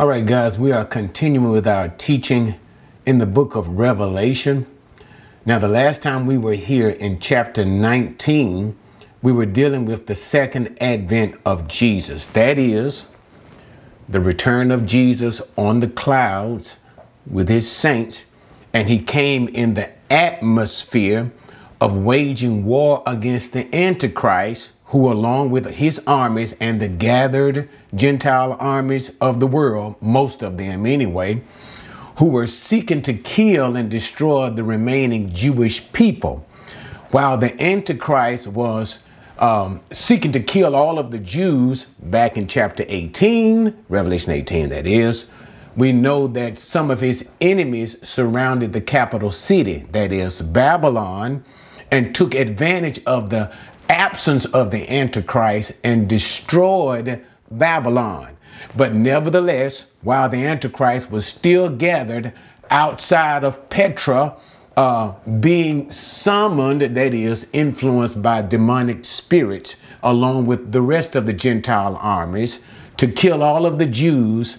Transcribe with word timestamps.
All 0.00 0.08
right, 0.08 0.24
guys, 0.24 0.58
we 0.58 0.72
are 0.72 0.86
continuing 0.86 1.50
with 1.50 1.66
our 1.66 1.90
teaching 1.90 2.54
in 3.04 3.18
the 3.18 3.26
book 3.26 3.54
of 3.54 3.68
Revelation. 3.68 4.64
Now, 5.44 5.58
the 5.58 5.68
last 5.68 6.00
time 6.00 6.24
we 6.24 6.38
were 6.38 6.54
here 6.54 6.88
in 6.88 7.20
chapter 7.20 7.66
19, 7.66 8.78
we 9.20 9.30
were 9.30 9.44
dealing 9.44 9.84
with 9.84 10.06
the 10.06 10.14
second 10.14 10.78
advent 10.80 11.38
of 11.44 11.68
Jesus. 11.68 12.24
That 12.24 12.58
is, 12.58 13.04
the 14.08 14.20
return 14.20 14.70
of 14.70 14.86
Jesus 14.86 15.42
on 15.58 15.80
the 15.80 15.88
clouds 15.88 16.78
with 17.30 17.50
his 17.50 17.70
saints, 17.70 18.24
and 18.72 18.88
he 18.88 19.00
came 19.00 19.48
in 19.48 19.74
the 19.74 19.90
atmosphere 20.10 21.30
of 21.78 21.94
waging 21.94 22.64
war 22.64 23.02
against 23.06 23.52
the 23.52 23.68
Antichrist 23.76 24.72
who, 24.90 25.10
along 25.10 25.50
with 25.50 25.66
his 25.66 26.00
armies 26.06 26.54
and 26.60 26.80
the 26.80 26.88
gathered 26.88 27.68
Gentile 27.94 28.56
armies 28.58 29.12
of 29.20 29.38
the 29.40 29.46
world, 29.46 29.94
most 30.00 30.42
of 30.42 30.58
them 30.58 30.84
anyway, 30.84 31.42
who 32.16 32.26
were 32.26 32.46
seeking 32.46 33.00
to 33.02 33.14
kill 33.14 33.76
and 33.76 33.90
destroy 33.90 34.50
the 34.50 34.64
remaining 34.64 35.32
Jewish 35.32 35.92
people. 35.92 36.44
While 37.12 37.38
the 37.38 37.60
Antichrist 37.62 38.48
was 38.48 39.02
um, 39.38 39.80
seeking 39.92 40.32
to 40.32 40.40
kill 40.40 40.74
all 40.74 40.98
of 40.98 41.12
the 41.12 41.18
Jews 41.18 41.86
back 42.00 42.36
in 42.36 42.48
chapter 42.48 42.84
18, 42.88 43.84
Revelation 43.88 44.32
18, 44.32 44.68
that 44.70 44.86
is, 44.86 45.26
we 45.76 45.92
know 45.92 46.26
that 46.26 46.58
some 46.58 46.90
of 46.90 47.00
his 47.00 47.28
enemies 47.40 47.96
surrounded 48.06 48.72
the 48.72 48.80
capital 48.80 49.30
city, 49.30 49.86
that 49.92 50.12
is, 50.12 50.42
Babylon, 50.42 51.44
and 51.90 52.14
took 52.14 52.34
advantage 52.34 53.00
of 53.06 53.30
the 53.30 53.52
absence 53.90 54.44
of 54.46 54.70
the 54.70 54.88
Antichrist 54.88 55.72
and 55.82 56.08
destroyed 56.08 57.24
Babylon. 57.50 58.36
But 58.76 58.94
nevertheless, 58.94 59.86
while 60.02 60.28
the 60.28 60.46
Antichrist 60.46 61.10
was 61.10 61.26
still 61.26 61.68
gathered 61.68 62.32
outside 62.70 63.42
of 63.42 63.68
Petra, 63.68 64.36
uh, 64.76 65.12
being 65.40 65.90
summoned, 65.90 66.82
that 66.82 67.14
is, 67.14 67.46
influenced 67.52 68.22
by 68.22 68.42
demonic 68.42 69.04
spirits, 69.04 69.76
along 70.02 70.46
with 70.46 70.72
the 70.72 70.80
rest 70.80 71.16
of 71.16 71.26
the 71.26 71.32
Gentile 71.32 71.96
armies, 72.00 72.60
to 72.96 73.08
kill 73.08 73.42
all 73.42 73.66
of 73.66 73.78
the 73.78 73.86
Jews 73.86 74.58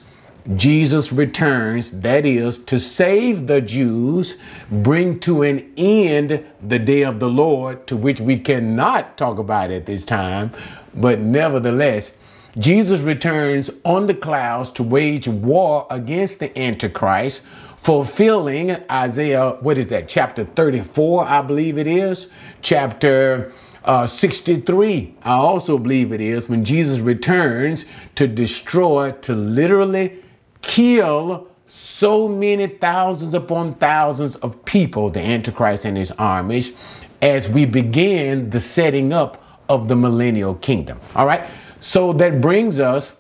Jesus 0.56 1.12
returns, 1.12 1.92
that 2.02 2.26
is, 2.26 2.58
to 2.66 2.80
save 2.80 3.48
the 3.48 3.62
Jews, 3.62 4.38
bring 4.72 5.20
to 5.22 5.44
an 5.44 5.72
end 5.78 6.44
the 6.68 6.80
day 6.80 7.04
of 7.04 7.20
the 7.20 7.30
Lord, 7.30 7.86
to 7.88 7.96
which 7.96 8.20
we 8.20 8.38
cannot 8.38 9.18
talk 9.18 9.38
about 9.38 9.70
at 9.70 9.86
this 9.86 10.04
time, 10.04 10.52
but 10.96 11.20
nevertheless, 11.20 12.14
Jesus 12.58 13.02
returns 13.02 13.70
on 13.86 14.08
the 14.08 14.14
clouds 14.14 14.70
to 14.72 14.84
wage 14.84 15.28
war 15.28 15.88
against 15.90 16.40
the 16.40 16.58
Antichrist, 16.58 17.44
fulfilling 17.78 18.72
Isaiah, 18.92 19.58
what 19.62 19.78
is 19.78 19.88
that, 19.88 20.10
chapter 20.10 20.46
34, 20.46 21.24
I 21.24 21.42
believe 21.42 21.78
it 21.78 21.88
is, 21.88 22.30
chapter 22.62 23.54
uh, 23.86 24.06
63, 24.06 25.16
I 25.24 25.34
also 25.34 25.78
believe 25.78 26.12
it 26.12 26.22
is, 26.22 26.50
when 26.50 26.66
Jesus 26.66 27.00
returns 27.00 27.86
to 28.16 28.28
destroy, 28.28 29.12
to 29.22 29.34
literally 29.34 30.21
kill 30.62 31.48
so 31.68 32.28
many 32.28 32.68
thousands 32.68 33.34
upon 33.34 33.76
thousands 33.76 34.36
of 34.38 34.64
people, 34.66 35.10
the 35.10 35.22
Antichrist 35.22 35.86
and 35.86 35.96
his 35.96 36.12
armies, 36.12 36.76
as 37.22 37.48
we 37.48 37.66
begin 37.66 38.50
the 38.50 38.60
setting 38.60 39.14
up 39.14 39.44
of 39.70 39.88
the 39.88 39.96
millennial 39.96 40.56
kingdom. 40.56 41.00
All 41.16 41.26
right. 41.26 41.50
So 41.80 42.14
that 42.14 42.42
brings 42.42 42.80
us 42.80 43.16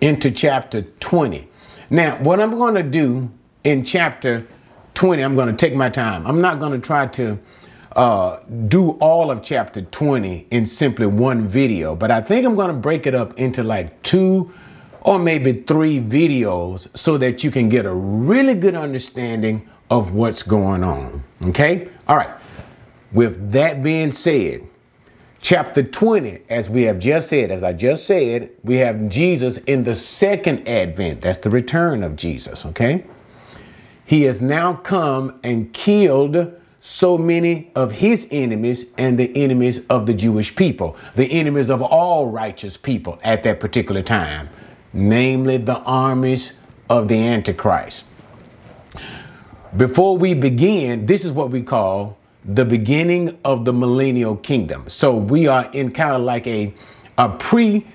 into 0.00 0.30
chapter 0.30 0.82
20. 0.82 1.48
Now, 1.90 2.22
what 2.22 2.40
I'm 2.40 2.50
going 2.50 2.74
to 2.74 2.82
do 2.82 3.30
in 3.64 3.84
chapter 3.84 4.46
20, 4.94 5.22
I'm 5.22 5.34
going 5.34 5.48
to 5.48 5.56
take 5.56 5.74
my 5.74 5.88
time. 5.88 6.26
I'm 6.26 6.40
not 6.40 6.60
going 6.60 6.72
to 6.72 6.86
try 6.86 7.06
to 7.06 7.38
uh, 7.96 8.40
do 8.68 8.90
all 8.92 9.30
of 9.30 9.42
chapter 9.42 9.82
20 9.82 10.48
in 10.50 10.66
simply 10.66 11.06
one 11.06 11.46
video, 11.46 11.94
but 11.96 12.10
I 12.10 12.20
think 12.20 12.44
I'm 12.44 12.54
going 12.54 12.68
to 12.68 12.74
break 12.74 13.06
it 13.06 13.14
up 13.14 13.38
into 13.38 13.62
like 13.62 14.02
two 14.02 14.52
or 15.04 15.18
maybe 15.18 15.52
three 15.52 16.00
videos 16.00 16.88
so 16.96 17.18
that 17.18 17.44
you 17.44 17.50
can 17.50 17.68
get 17.68 17.84
a 17.84 17.92
really 17.94 18.54
good 18.54 18.74
understanding 18.74 19.68
of 19.90 20.14
what's 20.14 20.42
going 20.42 20.82
on. 20.82 21.22
Okay? 21.42 21.88
All 22.08 22.16
right. 22.16 22.34
With 23.12 23.52
that 23.52 23.82
being 23.82 24.12
said, 24.12 24.66
chapter 25.40 25.82
20, 25.82 26.40
as 26.48 26.70
we 26.70 26.82
have 26.82 26.98
just 26.98 27.28
said, 27.28 27.50
as 27.50 27.62
I 27.62 27.74
just 27.74 28.06
said, 28.06 28.50
we 28.64 28.76
have 28.76 29.08
Jesus 29.10 29.58
in 29.58 29.84
the 29.84 29.94
second 29.94 30.66
advent. 30.66 31.20
That's 31.20 31.38
the 31.38 31.50
return 31.50 32.02
of 32.02 32.16
Jesus. 32.16 32.64
Okay? 32.66 33.04
He 34.06 34.22
has 34.22 34.40
now 34.40 34.72
come 34.74 35.38
and 35.44 35.72
killed 35.74 36.60
so 36.80 37.16
many 37.16 37.70
of 37.74 37.92
his 37.92 38.26
enemies 38.30 38.86
and 38.98 39.18
the 39.18 39.34
enemies 39.36 39.86
of 39.88 40.06
the 40.06 40.12
Jewish 40.12 40.54
people, 40.54 40.96
the 41.14 41.30
enemies 41.30 41.70
of 41.70 41.80
all 41.80 42.28
righteous 42.28 42.76
people 42.76 43.18
at 43.22 43.42
that 43.42 43.60
particular 43.60 44.02
time 44.02 44.48
namely 44.94 45.58
the 45.58 45.78
armies 45.80 46.54
of 46.88 47.08
the 47.08 47.16
Antichrist. 47.16 48.04
Before 49.76 50.16
we 50.16 50.34
begin, 50.34 51.06
this 51.06 51.24
is 51.24 51.32
what 51.32 51.50
we 51.50 51.60
call 51.62 52.16
the 52.44 52.64
beginning 52.64 53.36
of 53.44 53.64
the 53.64 53.72
millennial 53.72 54.36
kingdom. 54.36 54.88
So 54.88 55.16
we 55.16 55.48
are 55.48 55.68
in 55.72 55.90
kind 55.90 56.14
of 56.14 56.22
like 56.22 56.46
a, 56.46 56.72
a 57.18 57.28
pre 57.28 57.86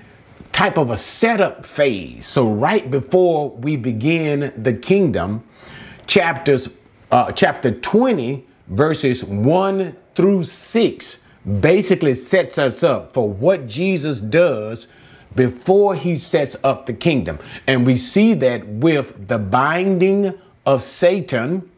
type 0.52 0.76
of 0.76 0.90
a 0.90 0.96
setup 0.96 1.64
phase. 1.64 2.26
So 2.26 2.52
right 2.52 2.90
before 2.90 3.50
we 3.50 3.76
begin 3.76 4.52
the 4.56 4.74
kingdom, 4.74 5.42
chapters 6.06 6.68
uh, 7.10 7.32
chapter 7.32 7.70
20 7.70 8.46
verses 8.68 9.24
1 9.24 9.96
through 10.14 10.44
6 10.44 11.18
basically 11.60 12.14
sets 12.14 12.58
us 12.58 12.82
up 12.82 13.12
for 13.14 13.28
what 13.28 13.66
Jesus 13.66 14.20
does 14.20 14.86
before 15.34 15.94
he 15.94 16.16
sets 16.16 16.56
up 16.64 16.86
the 16.86 16.92
kingdom. 16.92 17.38
And 17.66 17.86
we 17.86 17.96
see 17.96 18.34
that 18.34 18.66
with 18.66 19.28
the 19.28 19.38
binding 19.38 20.34
of 20.66 20.82
Satan. 20.82 21.68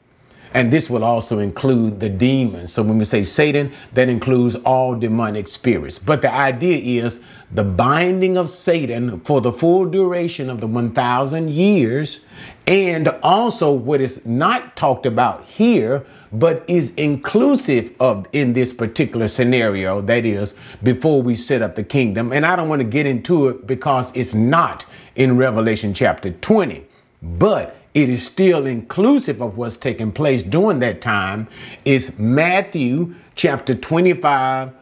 And 0.54 0.70
this 0.70 0.90
will 0.90 1.04
also 1.04 1.38
include 1.38 2.00
the 2.00 2.10
demons. 2.10 2.72
So 2.72 2.82
when 2.82 2.98
we 2.98 3.06
say 3.06 3.24
Satan, 3.24 3.72
that 3.94 4.08
includes 4.08 4.54
all 4.56 4.94
demonic 4.94 5.48
spirits. 5.48 5.98
But 5.98 6.20
the 6.20 6.32
idea 6.32 7.02
is 7.02 7.22
the 7.54 7.62
binding 7.62 8.38
of 8.38 8.48
Satan 8.48 9.20
for 9.20 9.40
the 9.42 9.52
full 9.52 9.84
duration 9.84 10.48
of 10.48 10.60
the 10.60 10.66
1,000 10.66 11.50
years. 11.50 12.20
And 12.66 13.08
also 13.22 13.70
what 13.70 14.00
is 14.00 14.24
not 14.24 14.74
talked 14.74 15.04
about 15.04 15.44
here, 15.44 16.04
but 16.32 16.64
is 16.68 16.92
inclusive 16.96 17.92
of 18.00 18.26
in 18.32 18.54
this 18.54 18.72
particular 18.72 19.28
scenario. 19.28 20.00
That 20.00 20.24
is 20.24 20.54
before 20.82 21.20
we 21.20 21.34
set 21.34 21.60
up 21.60 21.76
the 21.76 21.84
kingdom. 21.84 22.32
And 22.32 22.46
I 22.46 22.56
don't 22.56 22.68
want 22.68 22.80
to 22.80 22.88
get 22.88 23.04
into 23.04 23.48
it 23.48 23.66
because 23.66 24.12
it's 24.14 24.34
not 24.34 24.86
in 25.16 25.36
Revelation 25.36 25.92
chapter 25.92 26.30
20, 26.30 26.86
but 27.22 27.76
it 27.92 28.08
is 28.08 28.24
still 28.24 28.66
inclusive 28.66 29.42
of 29.42 29.58
what's 29.58 29.76
taking 29.76 30.10
place 30.10 30.42
during 30.42 30.78
that 30.78 31.02
time. 31.02 31.48
Is 31.84 32.18
Matthew 32.18 33.14
chapter 33.34 33.74
25. 33.74 34.72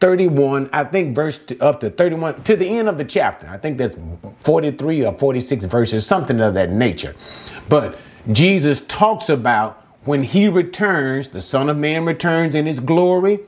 31, 0.00 0.70
I 0.72 0.84
think 0.84 1.14
verse 1.14 1.38
to, 1.38 1.58
up 1.60 1.80
to 1.80 1.90
31 1.90 2.42
to 2.42 2.56
the 2.56 2.66
end 2.66 2.88
of 2.88 2.98
the 2.98 3.04
chapter. 3.04 3.46
I 3.48 3.58
think 3.58 3.78
that's 3.78 3.96
43 4.44 5.04
or 5.06 5.18
46 5.18 5.66
verses, 5.66 6.06
something 6.06 6.40
of 6.40 6.54
that 6.54 6.70
nature. 6.70 7.14
But 7.68 7.98
Jesus 8.32 8.80
talks 8.86 9.28
about 9.28 9.84
when 10.04 10.22
he 10.22 10.48
returns, 10.48 11.28
the 11.28 11.42
Son 11.42 11.68
of 11.68 11.76
Man 11.76 12.04
returns 12.04 12.54
in 12.54 12.66
his 12.66 12.80
glory, 12.80 13.40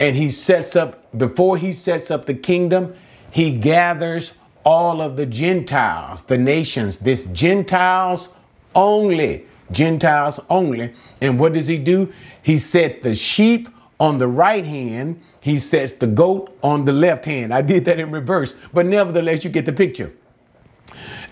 and 0.00 0.16
he 0.16 0.30
sets 0.30 0.76
up, 0.76 1.06
before 1.16 1.56
he 1.56 1.72
sets 1.72 2.10
up 2.10 2.26
the 2.26 2.34
kingdom, 2.34 2.94
he 3.30 3.52
gathers 3.52 4.32
all 4.64 5.00
of 5.00 5.16
the 5.16 5.26
Gentiles, 5.26 6.22
the 6.22 6.38
nations, 6.38 6.98
this 6.98 7.24
Gentiles 7.26 8.30
only, 8.74 9.46
Gentiles 9.70 10.40
only. 10.48 10.94
And 11.20 11.38
what 11.38 11.52
does 11.52 11.66
he 11.66 11.78
do? 11.78 12.12
He 12.42 12.58
set 12.58 13.02
the 13.02 13.14
sheep 13.14 13.68
on 14.00 14.18
the 14.18 14.28
right 14.28 14.64
hand, 14.64 15.20
he 15.48 15.58
sets 15.58 15.92
the 15.92 16.06
goat 16.06 16.56
on 16.62 16.84
the 16.84 16.92
left 16.92 17.24
hand. 17.24 17.52
I 17.52 17.62
did 17.62 17.84
that 17.86 17.98
in 17.98 18.10
reverse, 18.10 18.54
but 18.72 18.86
nevertheless, 18.86 19.44
you 19.44 19.50
get 19.50 19.66
the 19.66 19.72
picture. 19.72 20.12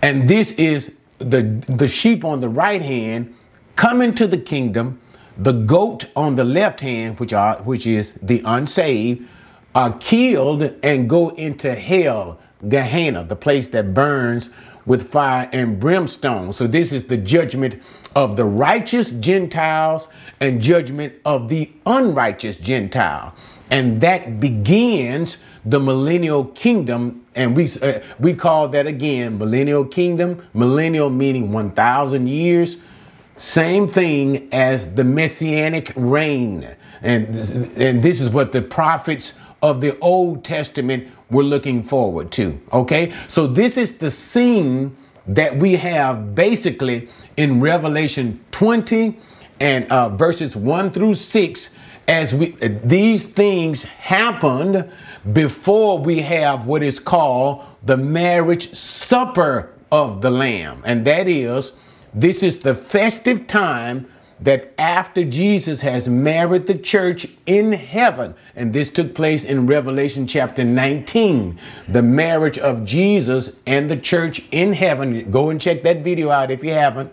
And 0.03 0.29
this 0.29 0.53
is 0.53 0.93
the, 1.19 1.43
the 1.69 1.89
sheep 1.89 2.25
on 2.25 2.41
the 2.41 2.49
right 2.49 2.83
hand 2.83 3.35
come 3.75 4.01
into 4.01 4.27
the 4.27 4.39
kingdom. 4.39 5.01
The 5.39 5.53
goat 5.53 6.07
on 6.17 6.37
the 6.37 6.45
left 6.45 6.81
hand, 6.81 7.21
which 7.21 7.33
are 7.33 7.59
which 7.63 7.87
is 7.87 8.15
the 8.23 8.43
unsaved, 8.45 9.29
are 9.75 9.97
killed 9.99 10.63
and 10.83 11.09
go 11.11 11.29
into 11.31 11.75
hell, 11.75 12.39
Gehenna, 12.69 13.25
the 13.25 13.37
place 13.37 13.69
that 13.69 13.93
burns 13.93 14.49
with 14.87 15.11
fire 15.11 15.51
and 15.53 15.79
brimstone. 15.79 16.53
So 16.53 16.67
this 16.67 16.93
is 16.93 17.03
the 17.05 17.19
judgment 17.19 17.77
of 18.15 18.37
the 18.37 18.45
righteous 18.45 19.11
Gentiles 19.11 20.09
and 20.41 20.63
judgment 20.63 21.13
of 21.27 21.51
the 21.51 21.71
unrighteous 21.85 22.57
Gentile. 22.57 23.35
And 23.71 24.01
that 24.01 24.41
begins 24.41 25.39
the 25.65 25.81
millennial 25.81 26.45
kingdom. 26.47 27.25
And 27.35 27.57
we 27.57 27.69
uh, 27.83 28.01
we 28.19 28.35
call 28.35 28.69
that 28.69 28.87
again 28.87 29.39
millennial 29.39 29.85
kingdom. 29.85 30.47
Millennial 30.55 31.11
meaning 31.11 31.53
1000 31.53 32.29
years. 32.29 32.79
Same 33.37 33.89
thing 33.89 34.49
as 34.53 34.95
the 34.95 35.05
messianic 35.05 35.93
reign. 35.97 36.69
And 37.03 37.35
this, 37.35 37.51
and 37.51 38.03
this 38.03 38.21
is 38.21 38.31
what 38.31 38.53
the 38.53 38.63
prophets 38.63 39.35
of 39.63 39.81
the 39.81 39.99
old 39.99 40.45
testament 40.45 41.09
were 41.31 41.43
looking 41.43 41.83
forward 41.83 42.31
to 42.31 42.59
okay? 42.73 43.13
So 43.27 43.47
this 43.47 43.77
is 43.77 43.99
the 43.99 44.11
scene 44.11 44.97
that 45.27 45.57
we 45.57 45.75
have 45.77 46.35
basically 46.35 47.09
in 47.37 47.61
revelation 47.61 48.43
20 48.53 49.19
and 49.61 49.91
uh, 49.91 50.11
verses 50.11 50.55
1 50.55 50.93
through 50.93 51.15
6 51.15 51.71
as 52.09 52.35
we 52.35 52.57
uh, 52.63 52.69
these 52.85 53.23
things 53.23 53.85
happened 53.85 54.91
before 55.33 55.99
we 55.99 56.21
have 56.21 56.67
what 56.67 56.83
is 56.83 56.99
called 56.99 57.65
the 57.85 57.97
marriage 57.97 58.75
supper 58.75 59.73
of 59.91 60.23
the 60.23 60.31
lamb 60.31 60.83
and 60.85 61.05
that 61.05 61.29
is 61.29 61.73
this 62.15 62.43
is 62.43 62.61
the 62.61 62.75
festive 62.75 63.47
time 63.47 64.07
that 64.41 64.75
after 64.79 65.25
Jesus 65.25 65.81
has 65.81 66.09
married 66.09 66.67
the 66.67 66.77
church 66.77 67.27
in 67.47 67.73
heaven, 67.73 68.35
and 68.55 68.73
this 68.73 68.91
took 68.91 69.15
place 69.15 69.45
in 69.45 69.67
Revelation 69.67 70.27
chapter 70.27 70.63
19, 70.63 71.59
the 71.89 72.03
marriage 72.03 72.59
of 72.59 72.85
Jesus 72.85 73.57
and 73.67 73.91
the 73.91 73.97
church 73.97 74.43
in 74.51 74.75
heaven. 74.75 75.31
Go 75.31 75.49
and 75.51 75.61
check 75.61 75.83
that 75.85 76.05
video 76.05 76.31
out 76.31 76.51
if 76.51 76.63
you 76.63 76.71
haven't. 76.71 77.13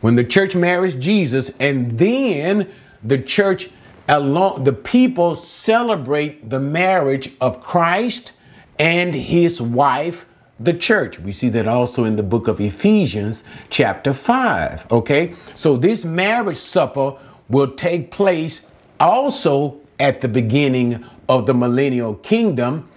When 0.00 0.16
the 0.16 0.24
church 0.24 0.54
marries 0.54 0.94
Jesus, 0.94 1.50
and 1.60 1.98
then 1.98 2.70
the 3.04 3.18
church 3.18 3.68
along 4.10 4.64
the 4.64 4.72
people 4.72 5.36
celebrate 5.36 6.50
the 6.50 6.58
marriage 6.58 7.30
of 7.40 7.62
Christ 7.62 8.32
and 8.78 9.14
his 9.14 9.62
wife 9.62 10.26
the 10.58 10.74
church. 10.74 11.18
We 11.20 11.32
see 11.32 11.48
that 11.50 11.66
also 11.66 12.04
in 12.04 12.16
the 12.16 12.22
book 12.22 12.48
of 12.48 12.60
Ephesians, 12.60 13.44
chapter 13.70 14.12
5. 14.12 14.90
Okay, 14.90 15.34
so 15.54 15.76
this 15.76 16.04
marriage 16.04 16.58
supper 16.58 17.16
will 17.48 17.70
take 17.70 18.10
place 18.10 18.66
also 18.98 19.80
at 20.00 20.20
the 20.20 20.28
beginning 20.28 21.04
of 21.28 21.46
the 21.46 21.54
millennial 21.54 22.14
kingdom 22.16 22.88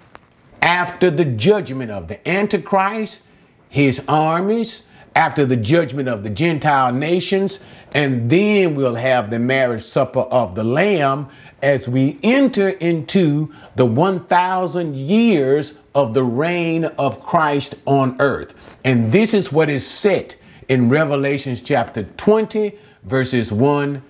after 0.63 1.11
the 1.11 1.25
judgment 1.25 1.91
of 1.91 2.07
the 2.07 2.27
Antichrist, 2.27 3.21
his 3.69 4.01
armies, 4.07 4.83
after 5.15 5.45
the 5.45 5.55
judgment 5.55 6.09
of 6.09 6.23
the 6.23 6.29
Gentile 6.29 6.91
nations, 6.91 7.59
and 7.93 8.29
then 8.29 8.75
we'll 8.75 8.95
have 8.95 9.29
the 9.29 9.39
marriage 9.39 9.83
supper 9.83 10.21
of 10.21 10.55
the 10.55 10.63
Lamb 10.63 11.29
as 11.61 11.87
we 11.87 12.19
enter 12.23 12.69
into 12.69 13.53
the 13.75 13.85
1,000 13.85 14.95
years 14.95 15.75
of 15.93 16.13
the 16.13 16.23
reign 16.23 16.85
of 16.85 17.21
Christ 17.21 17.75
on 17.85 18.15
earth. 18.19 18.55
And 18.83 19.11
this 19.11 19.33
is 19.33 19.51
what 19.51 19.69
is 19.69 19.85
set 19.85 20.35
in 20.69 20.89
Revelations 20.89 21.61
chapter 21.61 22.03
20, 22.17 22.77
verses 23.03 23.51
1 23.51 24.01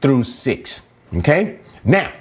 through 0.00 0.22
6. 0.22 0.82
Okay? 1.16 1.58
Now, 1.84 2.12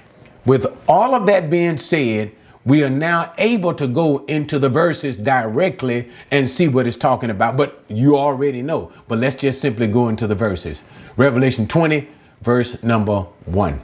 with 0.45 0.65
all 0.87 1.15
of 1.15 1.25
that 1.27 1.49
being 1.49 1.77
said, 1.77 2.31
we 2.65 2.83
are 2.83 2.89
now 2.89 3.33
able 3.37 3.73
to 3.73 3.87
go 3.87 4.23
into 4.25 4.57
the 4.57 4.69
verses 4.69 5.17
directly 5.17 6.09
and 6.31 6.49
see 6.49 6.67
what 6.67 6.87
it's 6.87 6.95
talking 6.95 7.29
about. 7.29 7.57
But 7.57 7.83
you 7.89 8.17
already 8.17 8.61
know. 8.61 8.91
But 9.07 9.19
let's 9.19 9.35
just 9.35 9.59
simply 9.59 9.87
go 9.87 10.07
into 10.07 10.27
the 10.27 10.35
verses. 10.35 10.83
Revelation 11.17 11.67
20, 11.67 12.07
verse 12.41 12.81
number 12.81 13.21
1. 13.45 13.81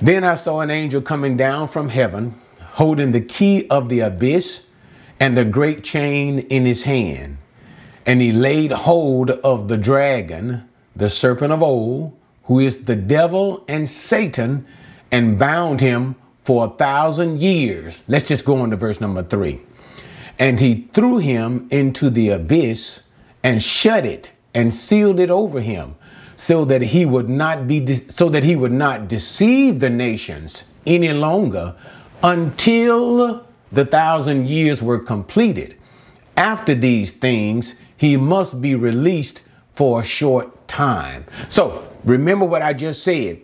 Then 0.00 0.24
I 0.24 0.34
saw 0.34 0.60
an 0.60 0.70
angel 0.70 1.00
coming 1.00 1.36
down 1.36 1.68
from 1.68 1.88
heaven, 1.88 2.34
holding 2.60 3.12
the 3.12 3.20
key 3.20 3.68
of 3.68 3.88
the 3.88 4.00
abyss 4.00 4.64
and 5.20 5.38
a 5.38 5.44
great 5.44 5.84
chain 5.84 6.40
in 6.40 6.66
his 6.66 6.82
hand. 6.82 7.38
And 8.04 8.20
he 8.20 8.32
laid 8.32 8.72
hold 8.72 9.30
of 9.30 9.68
the 9.68 9.76
dragon, 9.76 10.68
the 10.96 11.08
serpent 11.08 11.52
of 11.52 11.62
old, 11.62 12.18
who 12.44 12.58
is 12.58 12.86
the 12.86 12.96
devil 12.96 13.64
and 13.68 13.88
Satan, 13.88 14.66
and 15.12 15.38
bound 15.38 15.80
him 15.80 16.16
for 16.44 16.66
a 16.66 16.70
thousand 16.70 17.40
years. 17.40 18.02
Let's 18.08 18.28
just 18.28 18.44
go 18.44 18.60
on 18.60 18.70
to 18.70 18.76
verse 18.76 19.00
number 19.00 19.22
three. 19.22 19.60
And 20.38 20.58
he 20.58 20.88
threw 20.92 21.18
him 21.18 21.68
into 21.70 22.10
the 22.10 22.30
abyss 22.30 23.00
and 23.42 23.62
shut 23.62 24.04
it 24.04 24.32
and 24.54 24.72
sealed 24.72 25.20
it 25.20 25.30
over 25.30 25.60
him 25.60 25.94
so 26.36 26.64
that 26.64 26.82
he 26.82 27.04
would 27.04 27.28
not 27.28 27.68
be 27.68 27.80
de- 27.80 27.96
so 27.96 28.28
that 28.28 28.42
he 28.42 28.56
would 28.56 28.72
not 28.72 29.08
deceive 29.08 29.80
the 29.80 29.90
nations 29.90 30.64
any 30.86 31.12
longer 31.12 31.74
until 32.22 33.46
the 33.70 33.84
thousand 33.84 34.48
years 34.48 34.82
were 34.82 34.98
completed. 34.98 35.76
After 36.36 36.74
these 36.74 37.12
things, 37.12 37.74
he 37.96 38.16
must 38.16 38.60
be 38.60 38.74
released 38.74 39.42
for 39.74 40.00
a 40.00 40.04
short 40.04 40.66
time. 40.66 41.24
So 41.48 41.88
remember 42.04 42.44
what 42.44 42.62
I 42.62 42.72
just 42.72 43.02
said. 43.02 43.40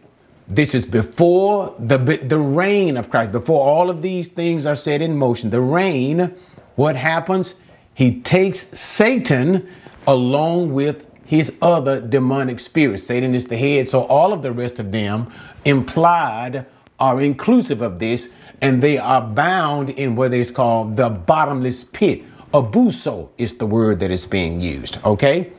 This 0.49 0.75
is 0.75 0.87
before 0.87 1.75
the, 1.79 1.99
the 1.99 2.39
reign 2.39 2.97
of 2.97 3.11
Christ, 3.11 3.33
before 3.33 3.63
all 3.63 3.91
of 3.91 4.01
these 4.01 4.29
things 4.29 4.65
are 4.65 4.77
set 4.77 5.03
in 5.03 5.17
motion. 5.17 5.51
The 5.51 5.61
reign, 5.61 6.35
what 6.77 6.97
happens? 6.97 7.55
He 7.93 8.21
takes 8.23 8.61
Satan 8.69 9.69
along 10.07 10.73
with 10.73 11.05
his 11.27 11.53
other 11.61 12.01
demonic 12.01 12.61
spirits. 12.61 13.03
Satan 13.03 13.35
is 13.35 13.47
the 13.49 13.59
head, 13.59 13.89
so 13.89 14.05
all 14.05 14.33
of 14.33 14.41
the 14.41 14.51
rest 14.51 14.79
of 14.79 14.91
them 14.91 15.31
implied 15.67 16.65
are 16.99 17.21
inclusive 17.21 17.83
of 17.83 17.99
this, 17.99 18.29
and 18.63 18.83
they 18.83 18.97
are 18.97 19.21
bound 19.21 19.91
in 19.91 20.17
what 20.17 20.33
is 20.33 20.51
called 20.51 20.97
the 20.97 21.11
bottomless 21.11 21.85
pit. 21.85 22.23
Abuso 22.55 23.29
is 23.37 23.59
the 23.59 23.67
word 23.67 24.01
that 24.01 24.11
is 24.11 24.25
being 24.25 24.63
used. 24.63 24.99
Okay? 25.05 25.53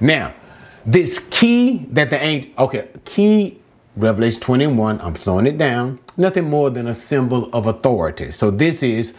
Now, 0.00 0.32
this 0.86 1.18
key 1.30 1.84
that 1.90 2.10
the 2.10 2.22
angel, 2.22 2.52
okay, 2.58 2.88
key 3.04 3.60
Revelation 3.96 4.40
21, 4.42 5.00
I'm 5.00 5.16
slowing 5.16 5.46
it 5.46 5.56
down, 5.56 5.98
nothing 6.18 6.50
more 6.50 6.68
than 6.68 6.86
a 6.86 6.94
symbol 6.94 7.48
of 7.54 7.66
authority. 7.66 8.30
So 8.30 8.50
this 8.50 8.82
is 8.82 9.14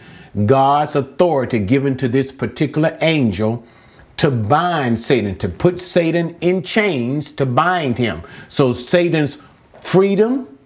God's 0.46 0.94
authority 0.94 1.58
given 1.58 1.96
to 1.96 2.08
this 2.08 2.30
particular 2.30 2.96
angel 3.00 3.64
to 4.18 4.30
bind 4.30 5.00
Satan, 5.00 5.36
to 5.38 5.48
put 5.48 5.80
Satan 5.80 6.36
in 6.40 6.62
chains 6.62 7.32
to 7.32 7.46
bind 7.46 7.98
him. 7.98 8.22
So 8.48 8.72
Satan's 8.72 9.38
freedom 9.80 10.58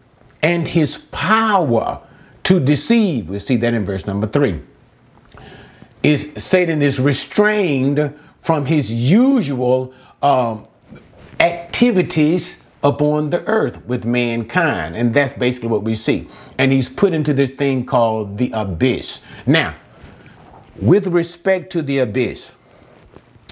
and 0.42 0.69
his 0.69 0.99
power 1.11 2.00
to 2.45 2.61
deceive, 2.61 3.31
we 3.31 3.38
see 3.38 3.57
that 3.57 3.73
in 3.73 3.85
verse 3.85 4.07
number 4.07 4.26
three, 4.26 4.61
is 6.02 6.33
Satan 6.37 6.83
is 6.83 7.00
restrained 7.00 8.12
from 8.40 8.66
his 8.66 8.92
usual 8.92 9.95
um, 10.21 10.66
activities 11.40 12.62
upon 12.83 13.31
the 13.31 13.45
earth 13.47 13.85
with 13.87 14.05
mankind. 14.05 14.97
And 14.97 15.15
that's 15.15 15.35
basically 15.35 15.69
what 15.69 15.83
we 15.83 15.95
see. 15.95 16.29
And 16.59 16.73
he's 16.73 16.89
put 16.89 17.12
into 17.12 17.33
this 17.33 17.51
thing 17.51 17.87
called 17.87 18.39
the 18.39 18.51
abyss. 18.53 19.21
Now, 19.47 19.77
with 20.81 21.07
respect 21.07 21.71
to 21.73 21.83
the 21.83 21.99
abyss, 21.99 22.53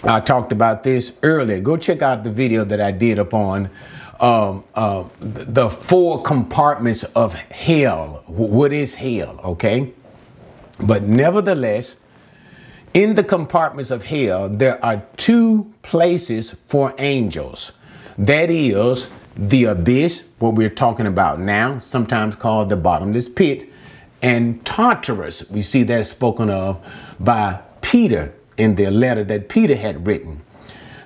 I 0.03 0.21
talked 0.21 0.53
about 0.53 0.83
this 0.83 1.17
earlier. 1.23 1.61
Go 1.61 1.77
check 1.77 2.03
out 2.03 2.25
the 2.25 2.31
video 2.31 2.65
that 2.65 2.81
I 2.81 2.91
did 2.91 3.19
upon 3.19 3.71
um, 4.19 4.65
uh, 4.75 5.05
the 5.21 5.71
four 5.71 6.23
compartments 6.23 7.05
of 7.05 7.35
hell. 7.35 8.23
What 8.27 8.73
is 8.73 8.95
hell? 8.95 9.41
Okay. 9.45 9.93
But 10.79 11.03
nevertheless, 11.03 11.97
in 12.95 13.15
the 13.15 13.23
compartments 13.23 13.91
of 13.91 14.05
hell, 14.05 14.49
there 14.49 14.83
are 14.85 15.03
two 15.17 15.73
places 15.83 16.55
for 16.67 16.95
angels. 16.99 17.73
That 18.19 18.51
is 18.51 19.09
the 19.41 19.65
abyss, 19.65 20.25
what 20.39 20.55
we're 20.55 20.69
talking 20.69 21.07
about 21.07 21.41
now, 21.41 21.79
sometimes 21.79 22.37
called 22.37 22.69
the 22.69 22.77
bottomless 22.77 23.29
pit, 23.29 23.67
and 24.21 24.65
Tartarus. 24.67 25.49
We 25.51 25.63
see 25.63 25.83
that 25.85 26.07
spoken 26.07 26.51
of 26.51 26.85
by 27.19 27.61
Peter 27.81 28.35
in 28.59 28.75
the 28.75 28.91
letter 28.91 29.25
that 29.25 29.49
Peter 29.49 29.75
had 29.75 30.07
written. 30.07 30.43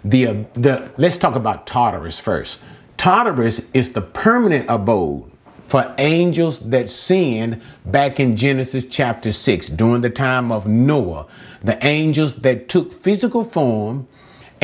The, 0.05 0.27
uh, 0.27 0.35
the, 0.55 0.93
let's 0.97 1.17
talk 1.17 1.37
about 1.37 1.69
Tartarus 1.69 2.19
first. 2.19 2.61
Tartarus 2.97 3.67
is 3.73 3.93
the 3.93 4.03
permanent 4.03 4.67
abode 4.69 5.31
for 5.69 5.95
angels 5.99 6.59
that 6.71 6.89
sinned 6.89 7.63
back 7.87 8.19
in 8.19 8.37
Genesis 8.37 8.85
chapter 8.85 9.31
6 9.31 9.69
during 9.69 10.03
the 10.03 10.11
time 10.11 10.51
of 10.51 10.67
Noah. 10.67 11.27
The 11.63 11.83
angels 11.87 12.35
that 12.39 12.69
took 12.69 12.93
physical 12.93 13.45
form 13.45 14.09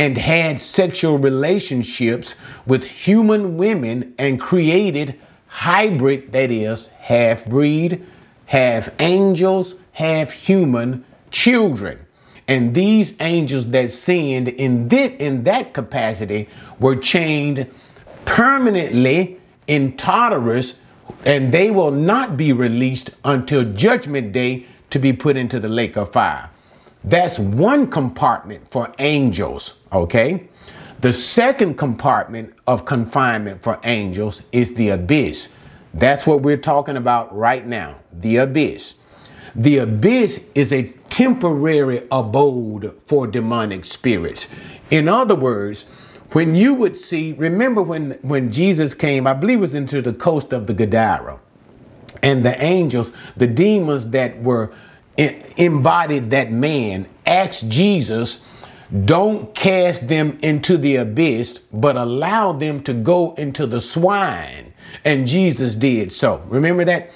and 0.00 0.16
had 0.16 0.58
sexual 0.58 1.18
relationships 1.18 2.34
with 2.64 2.84
human 2.84 3.58
women 3.58 4.14
and 4.16 4.40
created 4.40 5.14
hybrid, 5.46 6.32
that 6.32 6.50
is, 6.50 6.88
half 7.00 7.44
breed, 7.44 8.02
half 8.46 8.88
angels, 8.98 9.74
half 9.92 10.32
human 10.32 11.04
children. 11.30 11.98
And 12.48 12.74
these 12.74 13.14
angels 13.20 13.68
that 13.72 13.90
sinned 13.90 14.48
in 14.48 14.88
that, 14.88 15.20
in 15.20 15.44
that 15.44 15.74
capacity 15.74 16.48
were 16.78 16.96
chained 16.96 17.70
permanently 18.24 19.38
in 19.66 19.98
Tartarus, 19.98 20.76
and 21.26 21.52
they 21.52 21.70
will 21.70 21.90
not 21.90 22.38
be 22.38 22.54
released 22.54 23.10
until 23.22 23.70
judgment 23.74 24.32
day 24.32 24.64
to 24.88 24.98
be 24.98 25.12
put 25.12 25.36
into 25.36 25.60
the 25.60 25.68
lake 25.68 25.98
of 25.98 26.10
fire. 26.10 26.48
That's 27.04 27.38
one 27.38 27.90
compartment 27.90 28.70
for 28.70 28.94
angels, 28.98 29.74
okay? 29.92 30.48
The 31.00 31.12
second 31.12 31.74
compartment 31.74 32.54
of 32.66 32.84
confinement 32.84 33.62
for 33.62 33.80
angels 33.84 34.42
is 34.52 34.74
the 34.74 34.90
abyss. 34.90 35.48
That's 35.94 36.26
what 36.26 36.42
we're 36.42 36.56
talking 36.56 36.96
about 36.96 37.34
right 37.36 37.66
now 37.66 37.96
the 38.12 38.36
abyss. 38.36 38.94
The 39.54 39.78
abyss 39.78 40.44
is 40.54 40.72
a 40.72 40.92
temporary 41.08 42.06
abode 42.12 42.94
for 43.04 43.26
demonic 43.26 43.84
spirits. 43.84 44.46
In 44.90 45.08
other 45.08 45.34
words, 45.34 45.86
when 46.32 46.54
you 46.54 46.74
would 46.74 46.96
see, 46.96 47.32
remember 47.32 47.82
when, 47.82 48.12
when 48.22 48.52
Jesus 48.52 48.94
came, 48.94 49.26
I 49.26 49.34
believe 49.34 49.58
it 49.58 49.62
was 49.62 49.74
into 49.74 50.00
the 50.00 50.12
coast 50.12 50.52
of 50.52 50.66
the 50.66 50.74
Gadara, 50.74 51.40
and 52.22 52.44
the 52.44 52.62
angels, 52.62 53.12
the 53.36 53.46
demons 53.46 54.06
that 54.08 54.40
were 54.42 54.72
embodied 55.16 56.30
that 56.30 56.52
man, 56.52 57.08
asked 57.26 57.68
Jesus, 57.68 58.42
don't 59.04 59.54
cast 59.54 60.08
them 60.08 60.38
into 60.42 60.76
the 60.76 60.96
abyss, 60.96 61.60
but 61.72 61.96
allow 61.96 62.52
them 62.52 62.82
to 62.82 62.92
go 62.92 63.34
into 63.34 63.66
the 63.66 63.80
swine. 63.80 64.72
And 65.04 65.28
Jesus 65.28 65.74
did 65.74 66.10
so. 66.10 66.42
Remember 66.48 66.84
that? 66.84 67.10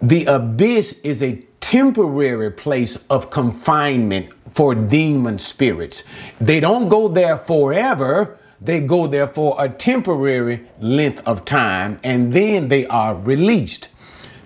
The 0.00 0.24
abyss 0.26 0.98
is 1.00 1.22
a 1.22 1.42
temporary 1.60 2.50
place 2.50 2.96
of 3.10 3.30
confinement 3.30 4.30
for 4.54 4.74
demon 4.74 5.38
spirits. 5.38 6.04
They 6.40 6.60
don't 6.60 6.88
go 6.88 7.08
there 7.08 7.38
forever. 7.38 8.38
They 8.60 8.80
go 8.80 9.06
there 9.06 9.26
for 9.26 9.56
a 9.58 9.68
temporary 9.68 10.66
length 10.80 11.22
of 11.26 11.44
time 11.44 12.00
and 12.02 12.32
then 12.32 12.68
they 12.68 12.86
are 12.86 13.14
released. 13.14 13.88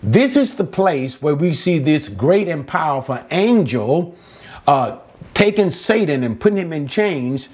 This 0.03 0.37
is 0.37 0.55
the 0.55 0.65
place 0.65 1.21
where 1.21 1.35
we 1.35 1.53
see 1.53 1.79
this 1.79 2.09
great 2.09 2.49
and 2.49 2.67
powerful 2.67 3.21
angel 3.31 4.17
uh, 4.67 4.99
taking 5.35 5.71
Satan 5.71 6.25
and 6.25 6.39
putting 6.39 6.59
him 6.59 6.73
in 6.73 6.87
chains, 6.87 7.49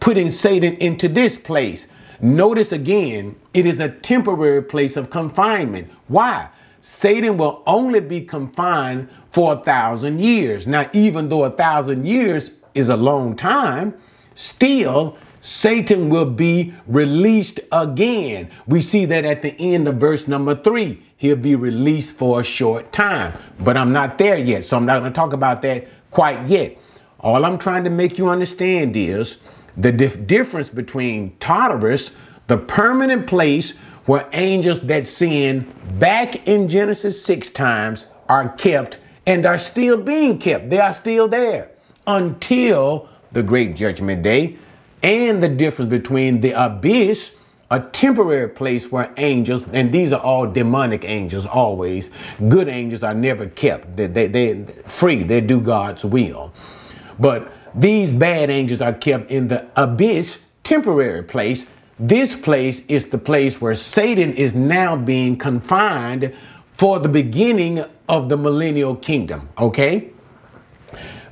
putting 0.00 0.30
Satan 0.30 0.74
into 0.76 1.08
this 1.08 1.36
place. 1.36 1.86
Notice 2.20 2.72
again, 2.72 3.36
it 3.54 3.66
is 3.66 3.80
a 3.80 3.88
temporary 3.88 4.62
place 4.62 4.96
of 4.96 5.10
confinement. 5.10 5.90
Why? 6.08 6.48
Satan 6.82 7.36
will 7.36 7.62
only 7.66 8.00
be 8.00 8.22
confined 8.22 9.08
for 9.30 9.54
a 9.54 9.56
thousand 9.56 10.20
years. 10.20 10.66
Now, 10.66 10.88
even 10.92 11.28
though 11.28 11.44
a 11.44 11.50
thousand 11.50 12.06
years 12.06 12.52
is 12.74 12.88
a 12.88 12.96
long 12.96 13.36
time, 13.36 13.94
still 14.34 15.16
Satan 15.40 16.10
will 16.10 16.26
be 16.26 16.74
released 16.86 17.60
again. 17.72 18.50
We 18.66 18.80
see 18.80 19.06
that 19.06 19.24
at 19.24 19.42
the 19.42 19.54
end 19.58 19.88
of 19.88 19.96
verse 19.96 20.28
number 20.28 20.54
three. 20.54 21.02
He'll 21.16 21.36
be 21.36 21.54
released 21.54 22.16
for 22.16 22.40
a 22.40 22.44
short 22.44 22.92
time. 22.92 23.38
But 23.58 23.76
I'm 23.76 23.92
not 23.92 24.18
there 24.18 24.38
yet, 24.38 24.64
so 24.64 24.76
I'm 24.76 24.86
not 24.86 25.00
going 25.00 25.12
to 25.12 25.16
talk 25.16 25.32
about 25.32 25.62
that 25.62 25.86
quite 26.10 26.46
yet. 26.46 26.76
All 27.22 27.44
I'm 27.44 27.58
trying 27.58 27.84
to 27.84 27.90
make 27.90 28.16
you 28.18 28.28
understand 28.28 28.96
is 28.96 29.38
the 29.76 29.92
dif- 29.92 30.26
difference 30.26 30.70
between 30.70 31.36
Tartarus, 31.38 32.16
the 32.46 32.56
permanent 32.56 33.26
place 33.26 33.72
where 34.06 34.28
angels 34.32 34.80
that 34.80 35.06
sin 35.06 35.70
back 35.98 36.48
in 36.48 36.68
Genesis 36.68 37.22
6 37.24 37.50
times 37.50 38.06
are 38.28 38.48
kept 38.50 38.98
and 39.26 39.44
are 39.44 39.58
still 39.58 39.98
being 39.98 40.38
kept. 40.38 40.70
They 40.70 40.80
are 40.80 40.94
still 40.94 41.28
there 41.28 41.70
until 42.06 43.08
the 43.32 43.42
great 43.42 43.76
judgment 43.76 44.22
day. 44.22 44.56
And 45.02 45.42
the 45.42 45.48
difference 45.48 45.90
between 45.90 46.40
the 46.40 46.52
abyss, 46.52 47.34
a 47.70 47.80
temporary 47.80 48.48
place 48.48 48.90
where 48.90 49.12
angels, 49.18 49.64
and 49.72 49.92
these 49.92 50.12
are 50.12 50.20
all 50.20 50.46
demonic 50.46 51.04
angels 51.04 51.46
always, 51.46 52.10
good 52.48 52.68
angels 52.68 53.02
are 53.02 53.14
never 53.14 53.46
kept. 53.46 53.96
They, 53.96 54.06
they, 54.06 54.26
they 54.26 54.64
free, 54.86 55.22
they 55.22 55.40
do 55.40 55.60
God's 55.60 56.04
will. 56.04 56.52
But 57.20 57.52
these 57.74 58.12
bad 58.12 58.50
angels 58.50 58.80
are 58.80 58.94
kept 58.94 59.30
in 59.30 59.48
the 59.48 59.66
abyss, 59.76 60.40
temporary 60.64 61.22
place 61.22 61.66
this 62.00 62.34
place 62.34 62.80
is 62.86 63.10
the 63.10 63.18
place 63.18 63.60
where 63.60 63.74
Satan 63.74 64.32
is 64.32 64.54
now 64.54 64.96
being 64.96 65.36
confined 65.36 66.34
for 66.72 66.98
the 66.98 67.10
beginning 67.10 67.84
of 68.08 68.30
the 68.30 68.38
millennial 68.38 68.96
kingdom. 68.96 69.50
Okay? 69.58 70.08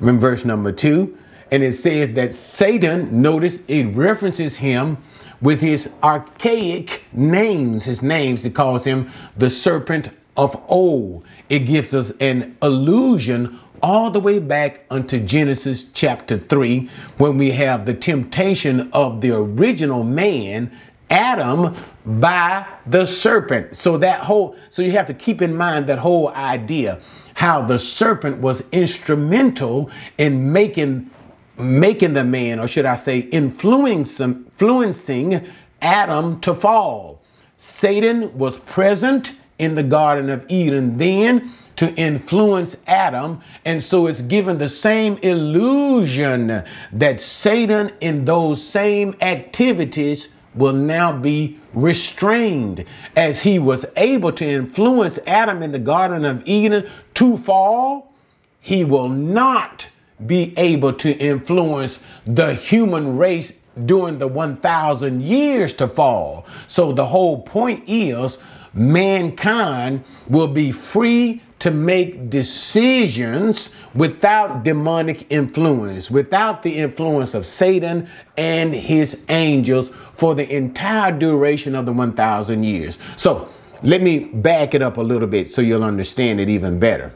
In 0.02 0.20
verse 0.20 0.44
number 0.44 0.70
two, 0.70 1.16
and 1.50 1.62
it 1.62 1.72
says 1.72 2.12
that 2.14 2.34
Satan, 2.34 3.22
notice 3.22 3.60
it 3.66 3.84
references 3.96 4.56
him 4.56 4.98
with 5.40 5.58
his 5.58 5.88
archaic 6.02 7.02
names, 7.14 7.84
his 7.84 8.02
names, 8.02 8.44
it 8.44 8.54
calls 8.54 8.84
him 8.84 9.10
the 9.38 9.48
serpent 9.48 10.10
of 10.36 10.62
old. 10.68 11.24
It 11.48 11.60
gives 11.60 11.94
us 11.94 12.12
an 12.20 12.58
illusion 12.60 13.58
all 13.82 14.10
the 14.10 14.20
way 14.20 14.38
back 14.38 14.84
unto 14.90 15.18
Genesis 15.18 15.86
chapter 15.92 16.38
3 16.38 16.88
when 17.18 17.38
we 17.38 17.50
have 17.52 17.86
the 17.86 17.94
temptation 17.94 18.90
of 18.92 19.20
the 19.20 19.30
original 19.30 20.04
man 20.04 20.70
Adam 21.10 21.74
by 22.04 22.66
the 22.86 23.06
serpent. 23.06 23.76
So 23.76 23.96
that 23.98 24.20
whole 24.20 24.56
so 24.70 24.82
you 24.82 24.92
have 24.92 25.06
to 25.06 25.14
keep 25.14 25.40
in 25.42 25.56
mind 25.56 25.86
that 25.86 25.98
whole 25.98 26.28
idea 26.28 27.00
how 27.34 27.62
the 27.62 27.78
serpent 27.78 28.38
was 28.38 28.62
instrumental 28.72 29.90
in 30.18 30.52
making 30.52 31.10
making 31.56 32.14
the 32.14 32.24
man 32.24 32.60
or 32.60 32.68
should 32.68 32.86
I 32.86 32.96
say 32.96 33.20
influencing 33.20 34.44
influencing 34.44 35.48
Adam 35.80 36.40
to 36.40 36.54
fall. 36.54 37.22
Satan 37.56 38.36
was 38.36 38.58
present 38.58 39.32
in 39.58 39.74
the 39.74 39.82
garden 39.82 40.30
of 40.30 40.44
Eden 40.48 40.98
then 40.98 41.52
to 41.78 41.94
influence 41.94 42.76
Adam. 42.88 43.40
And 43.64 43.80
so 43.80 44.08
it's 44.08 44.20
given 44.20 44.58
the 44.58 44.68
same 44.68 45.16
illusion 45.22 46.64
that 46.92 47.20
Satan 47.20 47.92
in 48.00 48.24
those 48.24 48.60
same 48.60 49.14
activities 49.20 50.30
will 50.56 50.72
now 50.72 51.16
be 51.16 51.60
restrained 51.74 52.84
as 53.14 53.40
he 53.44 53.60
was 53.60 53.86
able 53.96 54.32
to 54.32 54.44
influence 54.44 55.20
Adam 55.28 55.62
in 55.62 55.70
the 55.70 55.78
Garden 55.78 56.24
of 56.24 56.42
Eden 56.46 56.90
to 57.14 57.36
fall. 57.38 58.12
He 58.60 58.82
will 58.82 59.08
not 59.08 59.88
be 60.26 60.54
able 60.56 60.92
to 60.94 61.16
influence 61.16 62.02
the 62.26 62.54
human 62.54 63.16
race 63.16 63.52
during 63.86 64.18
the 64.18 64.26
1,000 64.26 65.22
years 65.22 65.72
to 65.74 65.86
fall. 65.86 66.44
So 66.66 66.90
the 66.92 67.06
whole 67.06 67.40
point 67.42 67.84
is 67.86 68.38
mankind 68.74 70.02
will 70.28 70.48
be 70.48 70.72
free 70.72 71.40
to 71.58 71.70
make 71.70 72.30
decisions 72.30 73.70
without 73.94 74.62
demonic 74.62 75.26
influence, 75.30 76.10
without 76.10 76.62
the 76.62 76.78
influence 76.78 77.34
of 77.34 77.46
Satan 77.46 78.08
and 78.36 78.72
his 78.72 79.22
angels 79.28 79.90
for 80.14 80.34
the 80.34 80.48
entire 80.54 81.10
duration 81.10 81.74
of 81.74 81.84
the 81.84 81.92
1,000 81.92 82.62
years. 82.62 82.98
So 83.16 83.48
let 83.82 84.02
me 84.02 84.20
back 84.20 84.74
it 84.74 84.82
up 84.82 84.96
a 84.98 85.02
little 85.02 85.28
bit 85.28 85.48
so 85.48 85.60
you'll 85.60 85.84
understand 85.84 86.40
it 86.40 86.48
even 86.48 86.78
better. 86.78 87.12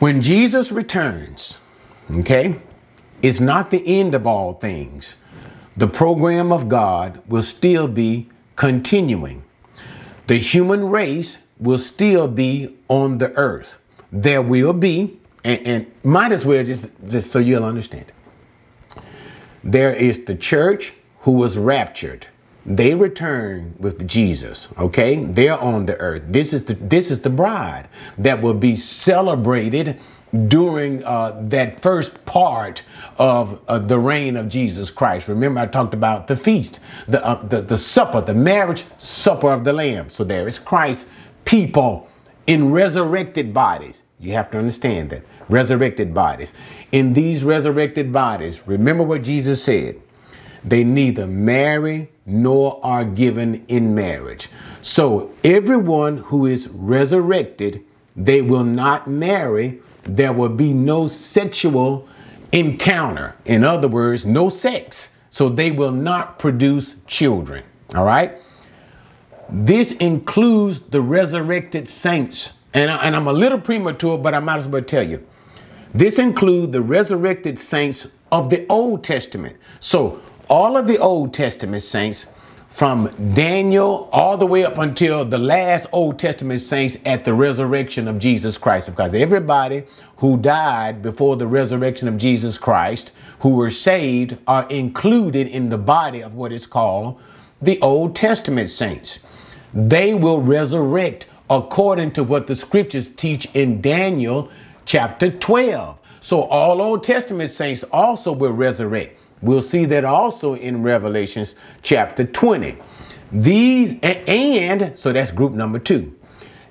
When 0.00 0.22
Jesus 0.22 0.72
returns, 0.72 1.58
okay, 2.10 2.56
it's 3.22 3.38
not 3.38 3.70
the 3.70 3.86
end 3.86 4.14
of 4.14 4.26
all 4.26 4.54
things. 4.54 5.14
The 5.76 5.86
program 5.86 6.52
of 6.52 6.68
God 6.68 7.22
will 7.28 7.42
still 7.42 7.86
be 7.86 8.28
continuing. 8.56 9.44
The 10.26 10.36
human 10.36 10.88
race 10.88 11.38
will 11.60 11.78
still 11.78 12.26
be 12.26 12.76
on 12.88 13.18
the 13.18 13.32
earth. 13.32 13.78
There 14.10 14.42
will 14.42 14.72
be, 14.72 15.18
and, 15.44 15.66
and 15.66 15.92
might 16.02 16.32
as 16.32 16.44
well 16.44 16.64
just, 16.64 16.90
just 17.06 17.30
so 17.30 17.38
you'll 17.38 17.64
understand. 17.64 18.12
There 19.62 19.92
is 19.92 20.24
the 20.24 20.34
church 20.34 20.94
who 21.20 21.32
was 21.32 21.58
raptured. 21.58 22.26
They 22.64 22.94
return 22.94 23.74
with 23.78 24.06
Jesus. 24.06 24.68
Okay, 24.78 25.24
they're 25.24 25.58
on 25.58 25.86
the 25.86 25.96
earth. 25.98 26.22
This 26.26 26.52
is 26.52 26.64
the 26.64 26.74
this 26.74 27.10
is 27.10 27.20
the 27.20 27.30
bride 27.30 27.88
that 28.18 28.42
will 28.42 28.54
be 28.54 28.76
celebrated 28.76 29.98
during 30.46 31.02
uh, 31.04 31.40
that 31.48 31.80
first 31.80 32.24
part 32.24 32.82
of 33.18 33.58
uh, 33.66 33.78
the 33.78 33.98
reign 33.98 34.36
of 34.36 34.48
Jesus 34.48 34.90
Christ. 34.90 35.26
Remember, 35.26 35.60
I 35.60 35.66
talked 35.66 35.94
about 35.94 36.28
the 36.28 36.36
feast, 36.36 36.80
the, 37.08 37.24
uh, 37.24 37.42
the 37.46 37.62
the 37.62 37.78
supper, 37.78 38.20
the 38.20 38.34
marriage 38.34 38.84
supper 38.98 39.50
of 39.50 39.64
the 39.64 39.72
Lamb. 39.72 40.10
So 40.10 40.22
there 40.22 40.46
is 40.46 40.58
Christ 40.58 41.06
people 41.50 42.08
in 42.46 42.70
resurrected 42.70 43.52
bodies. 43.52 44.04
You 44.20 44.34
have 44.34 44.50
to 44.52 44.58
understand 44.58 45.10
that. 45.10 45.22
Resurrected 45.48 46.14
bodies. 46.14 46.52
In 46.92 47.12
these 47.12 47.42
resurrected 47.42 48.12
bodies, 48.12 48.68
remember 48.68 49.02
what 49.02 49.24
Jesus 49.24 49.64
said. 49.64 50.00
They 50.62 50.84
neither 50.84 51.26
marry 51.26 52.08
nor 52.24 52.78
are 52.84 53.04
given 53.04 53.64
in 53.66 53.96
marriage. 53.96 54.48
So, 54.80 55.32
everyone 55.42 56.18
who 56.18 56.46
is 56.46 56.68
resurrected, 56.68 57.82
they 58.14 58.42
will 58.42 58.62
not 58.62 59.08
marry. 59.10 59.80
There 60.04 60.32
will 60.32 60.50
be 60.50 60.72
no 60.72 61.08
sexual 61.08 62.06
encounter. 62.52 63.34
In 63.44 63.64
other 63.64 63.88
words, 63.88 64.24
no 64.24 64.50
sex. 64.50 65.14
So, 65.30 65.48
they 65.48 65.72
will 65.72 65.90
not 65.90 66.38
produce 66.38 66.94
children. 67.08 67.64
All 67.92 68.04
right? 68.04 68.36
This 69.52 69.92
includes 69.92 70.80
the 70.80 71.00
resurrected 71.00 71.88
saints. 71.88 72.54
And, 72.72 72.90
I, 72.90 73.08
I'm 73.08 73.26
a 73.26 73.32
little 73.32 73.60
premature, 73.60 74.16
but 74.16 74.34
I 74.34 74.38
might 74.40 74.58
as 74.58 74.66
well 74.66 74.82
tell 74.82 75.06
you. 75.06 75.26
This 75.92 76.18
includes 76.18 76.72
the 76.72 76.80
resurrected 76.82 77.58
saints 77.58 78.06
of 78.30 78.48
the 78.48 78.64
Old 78.68 79.02
Testament. 79.02 79.56
So, 79.80 80.20
all 80.48 80.76
of 80.76 80.86
the 80.86 80.98
Old 80.98 81.34
Testament 81.34 81.82
saints, 81.82 82.26
from 82.68 83.10
Daniel 83.34 84.08
all 84.12 84.36
the 84.36 84.46
way 84.46 84.64
up 84.64 84.78
until 84.78 85.24
the 85.24 85.38
last 85.38 85.86
Old 85.92 86.20
Testament 86.20 86.60
saints 86.60 86.96
at 87.04 87.24
the 87.24 87.34
resurrection 87.34 88.06
of 88.06 88.20
Jesus 88.20 88.56
Christ, 88.56 88.88
because 88.88 89.12
everybody 89.12 89.82
who 90.18 90.36
died 90.36 91.02
before 91.02 91.34
the 91.34 91.48
resurrection 91.48 92.06
of 92.06 92.16
Jesus 92.16 92.56
Christ, 92.56 93.10
who 93.40 93.56
were 93.56 93.70
saved, 93.70 94.38
are 94.46 94.68
included 94.68 95.48
in 95.48 95.68
the 95.68 95.78
body 95.78 96.20
of 96.22 96.34
what 96.34 96.52
is 96.52 96.64
called 96.66 97.20
the 97.60 97.80
Old 97.80 98.14
Testament 98.14 98.70
saints. 98.70 99.18
They 99.72 100.14
will 100.14 100.40
resurrect 100.40 101.28
according 101.48 102.12
to 102.12 102.24
what 102.24 102.46
the 102.46 102.54
scriptures 102.54 103.08
teach 103.08 103.46
in 103.54 103.80
Daniel 103.80 104.50
chapter 104.84 105.30
12. 105.30 105.98
So 106.20 106.42
all 106.42 106.82
Old 106.82 107.02
Testament 107.02 107.50
saints 107.50 107.82
also 107.92 108.32
will 108.32 108.52
resurrect. 108.52 109.18
We'll 109.42 109.62
see 109.62 109.86
that 109.86 110.04
also 110.04 110.54
in 110.54 110.82
Revelations 110.82 111.54
chapter 111.82 112.24
20. 112.24 112.76
These 113.32 113.98
and 114.02 114.96
so 114.98 115.12
that's 115.12 115.30
group 115.30 115.52
number 115.52 115.78
2. 115.78 116.14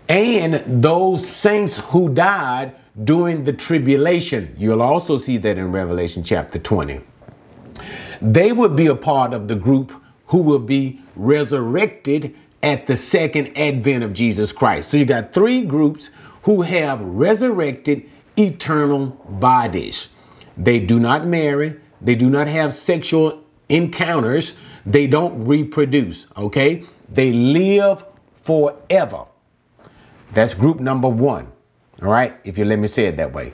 And 0.07 0.83
those 0.83 1.27
saints 1.27 1.77
who 1.77 2.13
died 2.13 2.75
during 3.03 3.43
the 3.43 3.53
tribulation. 3.53 4.53
You'll 4.57 4.81
also 4.81 5.17
see 5.17 5.37
that 5.37 5.57
in 5.57 5.71
Revelation 5.71 6.23
chapter 6.23 6.59
20. 6.59 6.99
They 8.21 8.51
will 8.51 8.69
be 8.69 8.87
a 8.87 8.95
part 8.95 9.33
of 9.33 9.47
the 9.47 9.55
group 9.55 9.93
who 10.27 10.41
will 10.41 10.59
be 10.59 11.01
resurrected 11.15 12.35
at 12.61 12.87
the 12.87 12.95
second 12.95 13.57
advent 13.57 14.03
of 14.03 14.13
Jesus 14.13 14.51
Christ. 14.51 14.89
So 14.89 14.97
you 14.97 15.05
got 15.05 15.33
three 15.33 15.63
groups 15.63 16.09
who 16.43 16.61
have 16.61 17.01
resurrected 17.01 18.09
eternal 18.37 19.07
bodies. 19.29 20.09
They 20.57 20.79
do 20.79 20.99
not 20.99 21.25
marry, 21.25 21.79
they 22.01 22.15
do 22.15 22.29
not 22.29 22.47
have 22.47 22.73
sexual 22.73 23.43
encounters, 23.69 24.55
they 24.85 25.07
don't 25.07 25.45
reproduce, 25.45 26.27
okay? 26.35 26.83
They 27.09 27.31
live 27.31 28.03
forever. 28.35 29.25
That's 30.31 30.53
group 30.53 30.79
number 30.79 31.09
one, 31.09 31.51
all 32.01 32.09
right? 32.09 32.35
If 32.43 32.57
you 32.57 32.65
let 32.65 32.79
me 32.79 32.87
say 32.87 33.05
it 33.05 33.17
that 33.17 33.33
way. 33.33 33.53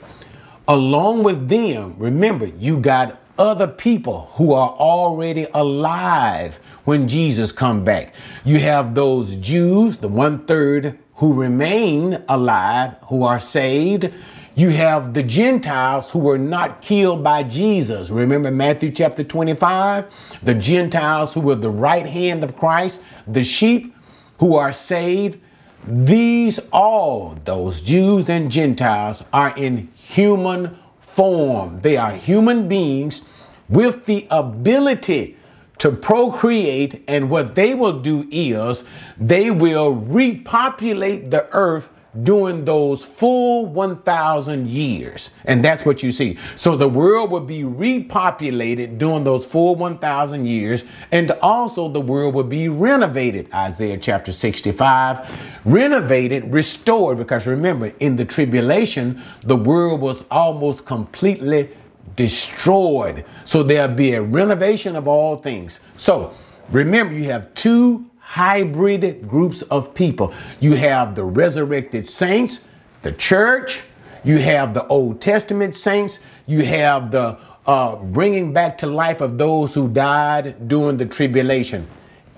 Along 0.68 1.22
with 1.22 1.48
them, 1.48 1.94
remember, 1.98 2.46
you 2.46 2.80
got 2.80 3.20
other 3.38 3.66
people 3.66 4.30
who 4.34 4.52
are 4.52 4.70
already 4.70 5.46
alive 5.54 6.58
when 6.84 7.08
Jesus 7.08 7.52
come 7.52 7.84
back. 7.84 8.14
You 8.44 8.60
have 8.60 8.94
those 8.94 9.36
Jews, 9.36 9.98
the 9.98 10.08
one 10.08 10.46
third 10.46 10.98
who 11.16 11.32
remain 11.32 12.22
alive, 12.28 12.94
who 13.08 13.24
are 13.24 13.40
saved. 13.40 14.10
You 14.54 14.70
have 14.70 15.14
the 15.14 15.22
Gentiles 15.22 16.10
who 16.10 16.18
were 16.18 16.38
not 16.38 16.82
killed 16.82 17.22
by 17.22 17.42
Jesus. 17.42 18.10
Remember 18.10 18.50
Matthew 18.50 18.90
chapter 18.90 19.24
25? 19.24 20.06
The 20.42 20.54
Gentiles 20.54 21.34
who 21.34 21.40
were 21.40 21.54
the 21.54 21.70
right 21.70 22.06
hand 22.06 22.44
of 22.44 22.56
Christ, 22.56 23.02
the 23.26 23.44
sheep 23.44 23.94
who 24.38 24.56
are 24.56 24.72
saved. 24.72 25.38
These 25.86 26.58
all, 26.72 27.36
those 27.44 27.80
Jews 27.80 28.28
and 28.28 28.50
Gentiles, 28.50 29.22
are 29.32 29.56
in 29.56 29.88
human 29.94 30.76
form. 31.16 31.80
They 31.80 31.96
are 31.96 32.12
human 32.12 32.68
beings 32.68 33.22
with 33.70 34.04
the 34.04 34.26
ability 34.30 35.36
to 35.78 35.90
procreate, 35.90 37.02
and 37.08 37.30
what 37.30 37.54
they 37.54 37.74
will 37.74 38.00
do 38.00 38.28
is 38.30 38.84
they 39.18 39.50
will 39.50 39.94
repopulate 39.94 41.30
the 41.30 41.48
earth 41.52 41.88
during 42.22 42.64
those 42.64 43.04
full 43.04 43.66
1,000 43.66 44.68
years. 44.68 45.30
And 45.44 45.64
that's 45.64 45.84
what 45.84 46.02
you 46.02 46.12
see. 46.12 46.38
So 46.54 46.76
the 46.76 46.88
world 46.88 47.30
will 47.30 47.40
be 47.40 47.62
repopulated 47.62 48.98
during 48.98 49.24
those 49.24 49.44
full 49.44 49.76
1,000 49.76 50.46
years. 50.46 50.84
And 51.12 51.30
also 51.42 51.88
the 51.88 52.00
world 52.00 52.34
will 52.34 52.44
be 52.44 52.68
renovated. 52.68 53.52
Isaiah 53.52 53.98
chapter 53.98 54.32
65. 54.32 55.28
Renovated, 55.64 56.52
restored. 56.52 57.18
Because 57.18 57.46
remember, 57.46 57.92
in 58.00 58.16
the 58.16 58.24
tribulation, 58.24 59.22
the 59.42 59.56
world 59.56 60.00
was 60.00 60.24
almost 60.30 60.86
completely 60.86 61.68
destroyed. 62.14 63.24
So 63.44 63.62
there'll 63.62 63.94
be 63.94 64.14
a 64.14 64.22
renovation 64.22 64.96
of 64.96 65.06
all 65.06 65.36
things. 65.36 65.80
So 65.96 66.34
remember, 66.70 67.14
you 67.14 67.24
have 67.30 67.52
two 67.54 68.05
hybrid 68.26 69.28
groups 69.28 69.62
of 69.62 69.94
people. 69.94 70.34
You 70.58 70.74
have 70.74 71.14
the 71.14 71.24
resurrected 71.24 72.08
saints, 72.08 72.60
the 73.02 73.12
church, 73.12 73.84
you 74.24 74.38
have 74.38 74.74
the 74.74 74.84
Old 74.88 75.20
Testament 75.20 75.76
saints, 75.76 76.18
you 76.46 76.64
have 76.64 77.12
the 77.12 77.38
uh, 77.66 77.94
bringing 77.96 78.52
back 78.52 78.78
to 78.78 78.88
life 78.88 79.20
of 79.20 79.38
those 79.38 79.74
who 79.74 79.88
died 79.88 80.68
during 80.68 80.96
the 80.96 81.06
tribulation. 81.06 81.86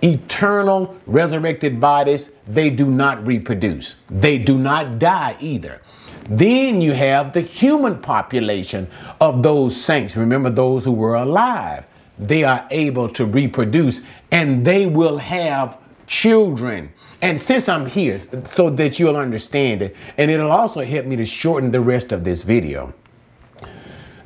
Eternal 0.03 0.95
resurrected 1.07 1.81
bodies, 1.81 2.31
they 2.47 2.69
do 2.69 2.91
not 2.91 3.27
reproduce. 3.27 3.97
They 4.09 4.37
do 4.37 4.59
not 4.59 4.99
die 4.99 5.37
either. 5.41 5.81
Then 6.29 6.83
you 6.83 6.93
have 6.93 7.33
the 7.33 7.41
human 7.41 7.99
population 8.03 8.89
of 9.23 9.43
those 9.43 9.75
saints. 9.75 10.17
Remember 10.17 10.51
those 10.51 10.85
who 10.85 10.93
were 10.93 11.15
alive. 11.15 11.87
They 12.19 12.45
are 12.45 12.67
able 12.71 13.09
to 13.11 13.25
reproduce 13.25 14.01
and 14.31 14.65
they 14.65 14.87
will 14.87 15.19
have 15.19 15.79
children. 16.07 16.93
And 17.21 17.39
since 17.39 17.69
I'm 17.69 17.87
here, 17.87 18.19
so 18.19 18.71
that 18.71 18.99
you'll 18.99 19.17
understand 19.17 19.83
it, 19.83 19.97
and 20.17 20.31
it'll 20.31 20.53
also 20.53 20.85
help 20.85 21.07
me 21.07 21.17
to 21.17 21.25
shorten 21.25 21.71
the 21.71 21.81
rest 21.81 22.13
of 22.13 22.25
this 22.25 22.43
video. 22.43 22.95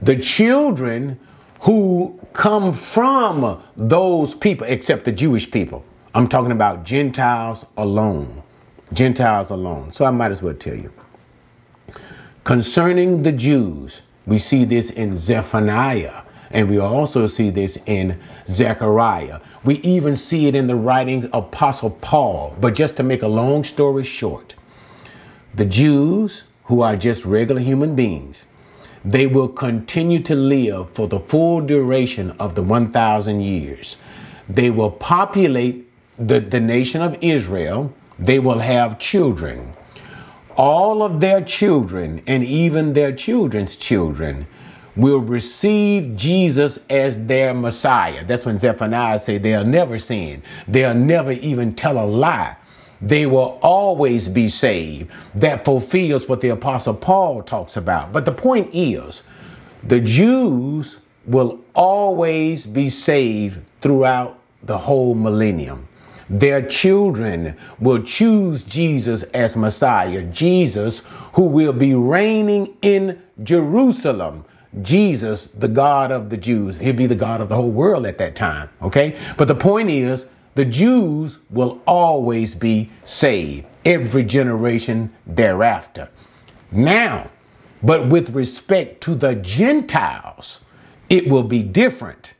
The 0.02 0.16
children 0.16 1.18
who 1.60 2.18
come 2.32 2.72
from 2.72 3.62
those 3.76 4.34
people, 4.34 4.66
except 4.66 5.04
the 5.04 5.12
Jewish 5.12 5.50
people, 5.50 5.84
I'm 6.14 6.28
talking 6.28 6.52
about 6.52 6.84
Gentiles 6.84 7.64
alone. 7.76 8.42
Gentiles 8.92 9.50
alone. 9.50 9.92
So 9.92 10.04
I 10.04 10.10
might 10.10 10.30
as 10.30 10.42
well 10.42 10.54
tell 10.54 10.74
you. 10.74 10.92
Concerning 12.44 13.22
the 13.22 13.32
Jews, 13.32 14.02
we 14.26 14.38
see 14.38 14.64
this 14.64 14.90
in 14.90 15.16
Zephaniah, 15.16 16.22
and 16.52 16.68
we 16.68 16.78
also 16.78 17.26
see 17.26 17.50
this 17.50 17.78
in 17.86 18.18
Zechariah. 18.46 19.40
We 19.64 19.76
even 19.76 20.16
see 20.16 20.46
it 20.46 20.54
in 20.54 20.66
the 20.66 20.76
writings 20.76 21.26
of 21.26 21.44
Apostle 21.44 21.90
Paul. 21.90 22.54
But 22.60 22.74
just 22.74 22.96
to 22.96 23.02
make 23.02 23.22
a 23.22 23.28
long 23.28 23.64
story 23.64 24.04
short, 24.04 24.54
the 25.54 25.64
Jews, 25.64 26.44
who 26.64 26.82
are 26.82 26.96
just 26.96 27.24
regular 27.24 27.60
human 27.60 27.94
beings, 27.94 28.46
they 29.04 29.26
will 29.26 29.48
continue 29.48 30.20
to 30.20 30.34
live 30.34 30.94
for 30.94 31.08
the 31.08 31.18
full 31.18 31.60
duration 31.60 32.30
of 32.32 32.54
the 32.54 32.62
1,000 32.62 33.40
years. 33.40 33.96
They 34.48 34.70
will 34.70 34.90
populate 34.90 35.88
the, 36.18 36.40
the 36.40 36.60
nation 36.60 37.02
of 37.02 37.18
Israel. 37.20 37.92
They 38.18 38.38
will 38.38 38.60
have 38.60 38.98
children 38.98 39.74
all 40.56 41.02
of 41.02 41.20
their 41.20 41.42
children 41.42 42.22
and 42.26 42.44
even 42.44 42.92
their 42.92 43.12
children's 43.12 43.76
children 43.76 44.46
will 44.96 45.20
receive 45.20 46.16
Jesus 46.16 46.78
as 46.90 47.26
their 47.26 47.54
Messiah. 47.54 48.24
That's 48.24 48.44
when 48.44 48.58
Zephaniah 48.58 49.18
say 49.18 49.38
they'll 49.38 49.64
never 49.64 49.98
sin. 49.98 50.42
They'll 50.68 50.94
never 50.94 51.32
even 51.32 51.74
tell 51.74 51.98
a 51.98 52.04
lie. 52.04 52.56
They 53.00 53.26
will 53.26 53.58
always 53.62 54.28
be 54.28 54.48
saved. 54.48 55.10
That 55.34 55.64
fulfills 55.64 56.28
what 56.28 56.40
the 56.40 56.50
apostle 56.50 56.94
Paul 56.94 57.42
talks 57.42 57.76
about. 57.76 58.12
But 58.12 58.24
the 58.24 58.32
point 58.32 58.70
is, 58.72 59.22
the 59.82 60.00
Jews 60.00 60.98
will 61.26 61.60
always 61.74 62.66
be 62.66 62.90
saved 62.90 63.58
throughout 63.80 64.38
the 64.62 64.78
whole 64.78 65.14
millennium. 65.14 65.88
Their 66.30 66.62
children 66.62 67.56
will 67.80 68.02
choose 68.02 68.62
Jesus 68.62 69.22
as 69.34 69.56
Messiah, 69.56 70.22
Jesus 70.22 71.02
who 71.34 71.42
will 71.42 71.72
be 71.72 71.94
reigning 71.94 72.74
in 72.82 73.20
Jerusalem. 73.42 74.44
Jesus, 74.80 75.46
the 75.48 75.68
God 75.68 76.10
of 76.10 76.30
the 76.30 76.36
Jews. 76.36 76.78
He'll 76.78 76.94
be 76.94 77.06
the 77.06 77.14
God 77.14 77.40
of 77.40 77.48
the 77.48 77.56
whole 77.56 77.70
world 77.70 78.06
at 78.06 78.18
that 78.18 78.34
time. 78.34 78.70
Okay? 78.80 79.16
But 79.36 79.48
the 79.48 79.54
point 79.54 79.90
is, 79.90 80.26
the 80.54 80.64
Jews 80.64 81.38
will 81.50 81.80
always 81.86 82.54
be 82.54 82.90
saved, 83.04 83.66
every 83.84 84.24
generation 84.24 85.12
thereafter. 85.26 86.08
Now, 86.70 87.30
but 87.82 88.08
with 88.08 88.30
respect 88.30 89.02
to 89.02 89.14
the 89.14 89.34
Gentiles, 89.34 90.60
it 91.10 91.28
will 91.28 91.42
be 91.42 91.62
different. 91.62 92.34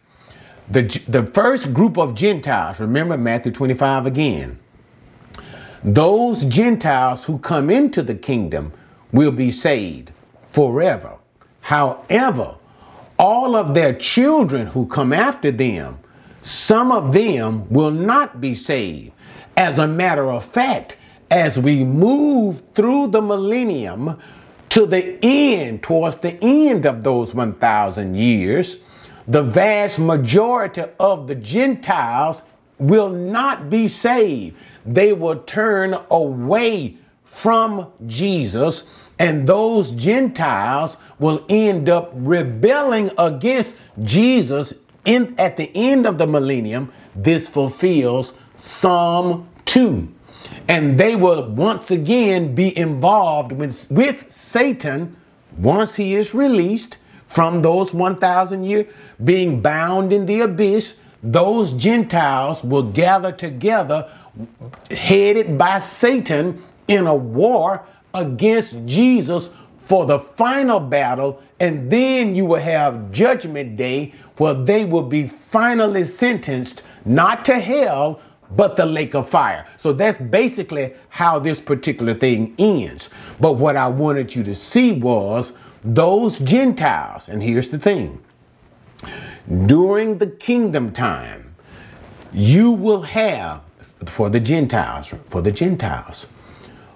The, 0.71 0.83
the 1.09 1.27
first 1.27 1.75
group 1.75 1.99
of 1.99 2.15
Gentiles, 2.15 2.81
remember 2.81 3.19
Matthew 3.19 3.53
25 3.53 4.07
again, 4.07 4.59
those 5.85 6.45
Gentiles 6.45 7.25
who 7.25 7.39
come 7.39 7.69
into 7.69 8.03
the 8.03 8.15
kingdom 8.15 8.73
will 9.11 9.33
be 9.33 9.51
saved 9.51 10.13
forever. 10.51 11.19
However, 11.63 12.57
all 13.19 13.57
of 13.57 13.75
their 13.75 13.95
children 13.95 14.67
who 14.67 14.87
come 14.87 15.13
after 15.13 15.51
them, 15.51 15.99
some 16.41 16.93
of 16.93 17.13
them 17.13 17.69
will 17.71 17.93
not 17.93 18.41
be 18.41 18.55
saved. 18.55 19.13
As 19.57 19.79
a 19.79 19.87
matter 19.87 20.31
of 20.31 20.45
fact, 20.45 20.97
as 21.31 21.59
we 21.59 21.85
move 21.85 22.63
through 22.75 23.07
the 23.07 23.23
millennium 23.23 24.19
to 24.71 24.87
the 24.87 25.19
end, 25.23 25.83
towards 25.83 26.17
the 26.17 26.37
end 26.43 26.85
of 26.85 27.05
those 27.05 27.33
1,000 27.33 28.17
years, 28.17 28.79
the 29.29 29.43
vast 29.43 29.99
majority 29.99 30.83
of 30.99 31.29
the 31.29 31.35
Gentiles 31.37 32.43
will 32.79 33.09
not 33.09 33.71
be 33.71 33.87
saved. 33.87 34.57
They 34.85 35.13
will 35.13 35.39
turn 35.41 35.97
away 36.11 36.97
from 37.25 37.87
Jesus, 38.07 38.85
and 39.23 39.47
those 39.47 39.93
Gentiles 39.93 40.97
will 41.21 41.45
end 41.49 41.89
up 41.89 42.11
rebelling 42.13 43.13
against 43.17 43.77
Jesus 44.03 44.75
in, 45.05 45.37
at 45.39 45.57
the 45.57 45.71
end 45.77 46.07
of 46.07 46.19
the 46.19 46.27
millennium. 46.27 46.93
This 47.15 47.49
fulfills 47.49 48.33
Psalm 48.57 49.49
2. 49.67 50.13
And 50.67 50.99
they 50.99 51.15
will 51.15 51.49
once 51.51 51.93
again 51.93 52.57
be 52.57 52.77
involved 52.77 53.53
with, 53.53 53.87
with 53.93 54.29
Satan 54.29 55.17
once 55.57 55.95
he 55.95 56.17
is 56.17 56.35
released 56.35 56.99
from 57.25 57.63
those 57.63 57.95
1,000 57.95 58.65
years, 58.65 58.93
being 59.23 59.61
bound 59.61 60.13
in 60.13 60.27
the 60.27 60.41
abyss. 60.41 60.97
Those 61.23 61.71
Gentiles 61.75 62.65
will 62.65 62.91
gather 62.91 63.31
together, 63.31 64.11
headed 64.91 65.57
by 65.57 65.79
Satan, 65.79 66.61
in 66.89 67.07
a 67.07 67.15
war 67.15 67.87
against 68.15 68.87
Jesus 68.87 69.51
for 69.87 70.07
the 70.07 70.19
final 70.19 70.81
battle. 70.81 71.43
And 71.61 71.91
then 71.91 72.35
you 72.35 72.47
will 72.47 72.61
have 72.61 73.13
Judgment 73.13 73.77
Day, 73.77 74.15
where 74.37 74.55
they 74.55 74.85
will 74.85 75.03
be 75.03 75.29
finally 75.29 76.05
sentenced 76.05 76.83
not 77.05 77.45
to 77.47 77.59
hell, 77.59 78.21
but 78.57 78.77
the 78.77 78.87
lake 78.87 79.15
of 79.15 79.29
fire. 79.29 79.67
So 79.77 79.93
that's 79.93 80.19
basically 80.19 80.95
how 81.09 81.39
this 81.39 81.61
particular 81.61 82.15
thing 82.15 82.55
ends. 82.59 83.09
But 83.41 83.55
what 83.55 83.77
I 83.77 83.89
wanted 83.89 84.35
you 84.35 84.43
to 84.45 84.55
see 84.55 84.93
was 84.93 85.53
those 85.85 86.39
Gentiles, 86.39 87.29
and 87.29 87.43
here's 87.43 87.71
the 87.71 87.79
thing 87.79 88.23
during 89.67 90.19
the 90.19 90.29
kingdom 90.29 90.93
time, 90.93 91.55
you 92.33 92.71
will 92.71 93.03
have 93.03 93.61
for 94.07 94.31
the 94.31 94.41
Gentiles, 94.41 95.13
for 95.29 95.41
the 95.43 95.51
Gentiles, 95.51 96.27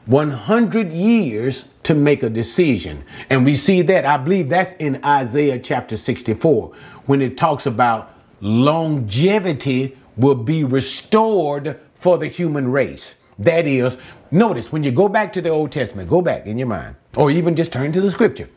100 0.06 0.92
years 0.92 1.68
to 1.82 1.94
make 1.94 2.22
a 2.22 2.30
decision. 2.30 3.04
And 3.28 3.44
we 3.44 3.56
see 3.56 3.82
that, 3.82 4.04
I 4.04 4.16
believe 4.16 4.48
that's 4.48 4.72
in 4.74 5.04
Isaiah 5.04 5.58
chapter 5.58 5.96
64, 5.96 6.72
when 7.06 7.20
it 7.20 7.36
talks 7.36 7.66
about 7.66 8.12
longevity 8.40 9.96
will 10.16 10.34
be 10.34 10.64
restored 10.64 11.78
for 11.94 12.18
the 12.18 12.28
human 12.28 12.70
race. 12.70 13.16
That 13.38 13.66
is, 13.66 13.98
notice 14.30 14.72
when 14.72 14.82
you 14.82 14.90
go 14.90 15.08
back 15.08 15.32
to 15.34 15.42
the 15.42 15.50
Old 15.50 15.72
Testament, 15.72 16.08
go 16.08 16.22
back 16.22 16.46
in 16.46 16.56
your 16.58 16.68
mind, 16.68 16.96
or 17.16 17.30
even 17.30 17.54
just 17.56 17.72
turn 17.72 17.92
to 17.92 18.00
the 18.00 18.10
scripture 18.10 18.48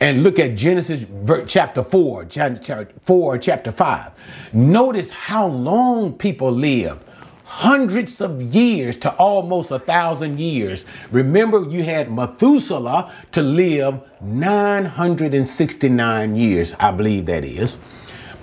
and 0.00 0.22
look 0.22 0.38
at 0.38 0.54
Genesis 0.54 1.04
chapter 1.46 1.82
4, 1.82 2.24
chapter 2.26 2.88
4, 3.04 3.38
chapter 3.38 3.72
5. 3.72 4.12
Notice 4.54 5.10
how 5.10 5.48
long 5.48 6.12
people 6.14 6.50
live. 6.50 7.02
Hundreds 7.52 8.22
of 8.22 8.40
years 8.40 8.96
to 8.96 9.12
almost 9.16 9.70
a 9.70 9.78
thousand 9.78 10.40
years. 10.40 10.86
Remember, 11.10 11.68
you 11.68 11.82
had 11.82 12.10
Methuselah 12.10 13.12
to 13.30 13.42
live 13.42 14.00
969 14.22 16.34
years, 16.34 16.74
I 16.80 16.90
believe 16.90 17.26
that 17.26 17.44
is. 17.44 17.76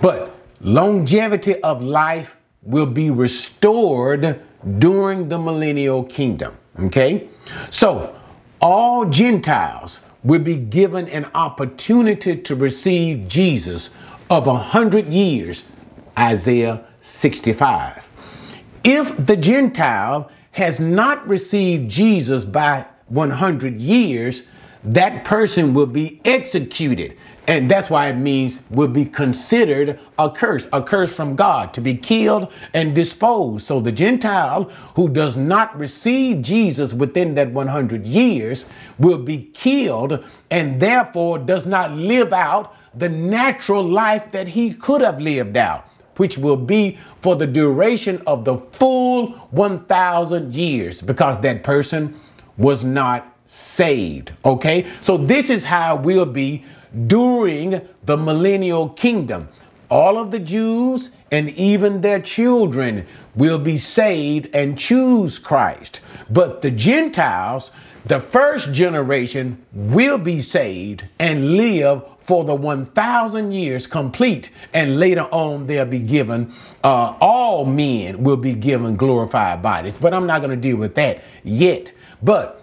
But 0.00 0.32
longevity 0.60 1.60
of 1.62 1.82
life 1.82 2.36
will 2.62 2.86
be 2.86 3.10
restored 3.10 4.40
during 4.78 5.28
the 5.28 5.40
millennial 5.40 6.04
kingdom. 6.04 6.56
Okay? 6.78 7.28
So, 7.70 8.14
all 8.60 9.06
Gentiles 9.06 9.98
will 10.22 10.38
be 10.38 10.56
given 10.56 11.08
an 11.08 11.28
opportunity 11.34 12.36
to 12.36 12.54
receive 12.54 13.26
Jesus 13.26 13.90
of 14.30 14.46
a 14.46 14.56
hundred 14.56 15.12
years, 15.12 15.64
Isaiah 16.16 16.84
65. 17.00 18.09
If 18.84 19.26
the 19.26 19.36
Gentile 19.36 20.30
has 20.52 20.80
not 20.80 21.26
received 21.28 21.90
Jesus 21.90 22.44
by 22.44 22.86
100 23.08 23.78
years, 23.78 24.44
that 24.82 25.24
person 25.24 25.74
will 25.74 25.86
be 25.86 26.20
executed. 26.24 27.16
And 27.46 27.70
that's 27.70 27.90
why 27.90 28.08
it 28.08 28.16
means 28.16 28.60
will 28.70 28.88
be 28.88 29.04
considered 29.04 29.98
a 30.18 30.30
curse, 30.30 30.66
a 30.72 30.82
curse 30.82 31.14
from 31.14 31.36
God 31.36 31.74
to 31.74 31.80
be 31.80 31.94
killed 31.94 32.52
and 32.72 32.94
disposed. 32.94 33.66
So 33.66 33.80
the 33.80 33.92
Gentile 33.92 34.70
who 34.94 35.08
does 35.08 35.36
not 35.36 35.76
receive 35.78 36.40
Jesus 36.40 36.94
within 36.94 37.34
that 37.34 37.50
100 37.50 38.06
years 38.06 38.64
will 38.98 39.18
be 39.18 39.50
killed 39.52 40.24
and 40.50 40.80
therefore 40.80 41.38
does 41.38 41.66
not 41.66 41.92
live 41.92 42.32
out 42.32 42.76
the 42.94 43.08
natural 43.08 43.82
life 43.82 44.32
that 44.32 44.48
he 44.48 44.72
could 44.72 45.02
have 45.02 45.20
lived 45.20 45.56
out 45.56 45.89
which 46.20 46.36
will 46.36 46.54
be 46.54 46.98
for 47.22 47.34
the 47.34 47.46
duration 47.46 48.22
of 48.26 48.44
the 48.44 48.58
full 48.58 49.28
1,000 49.52 50.54
years 50.54 51.00
because 51.00 51.40
that 51.40 51.62
person 51.62 52.14
was 52.58 52.84
not 52.84 53.34
saved. 53.46 54.30
Okay? 54.44 54.86
So 55.00 55.16
this 55.16 55.48
is 55.48 55.64
how 55.64 55.96
we'll 55.96 56.26
be 56.26 56.62
during 57.06 57.80
the 58.04 58.18
millennial 58.18 58.90
kingdom. 58.90 59.48
All 59.90 60.18
of 60.18 60.30
the 60.30 60.38
Jews 60.38 61.10
and 61.30 61.48
even 61.56 62.02
their 62.02 62.20
children 62.20 63.06
will 63.34 63.58
be 63.58 63.78
saved 63.78 64.54
and 64.54 64.78
choose 64.78 65.38
Christ. 65.38 66.00
But 66.28 66.60
the 66.60 66.70
Gentiles, 66.70 67.70
the 68.04 68.20
first 68.20 68.72
generation, 68.72 69.64
will 69.72 70.18
be 70.18 70.42
saved 70.42 71.04
and 71.18 71.56
live 71.56 72.02
for 72.22 72.44
the 72.44 72.54
1,000 72.54 73.52
years 73.52 73.86
complete. 73.86 74.50
And 74.72 74.98
later 75.00 75.22
on, 75.32 75.66
they'll 75.66 75.84
be 75.84 75.98
given, 75.98 76.52
uh, 76.84 77.16
all 77.20 77.64
men 77.64 78.22
will 78.22 78.36
be 78.36 78.52
given 78.52 78.96
glorified 78.96 79.62
bodies. 79.62 79.98
But 79.98 80.14
I'm 80.14 80.26
not 80.26 80.40
going 80.40 80.50
to 80.50 80.56
deal 80.56 80.76
with 80.76 80.94
that 80.94 81.22
yet. 81.44 81.92
But 82.22 82.62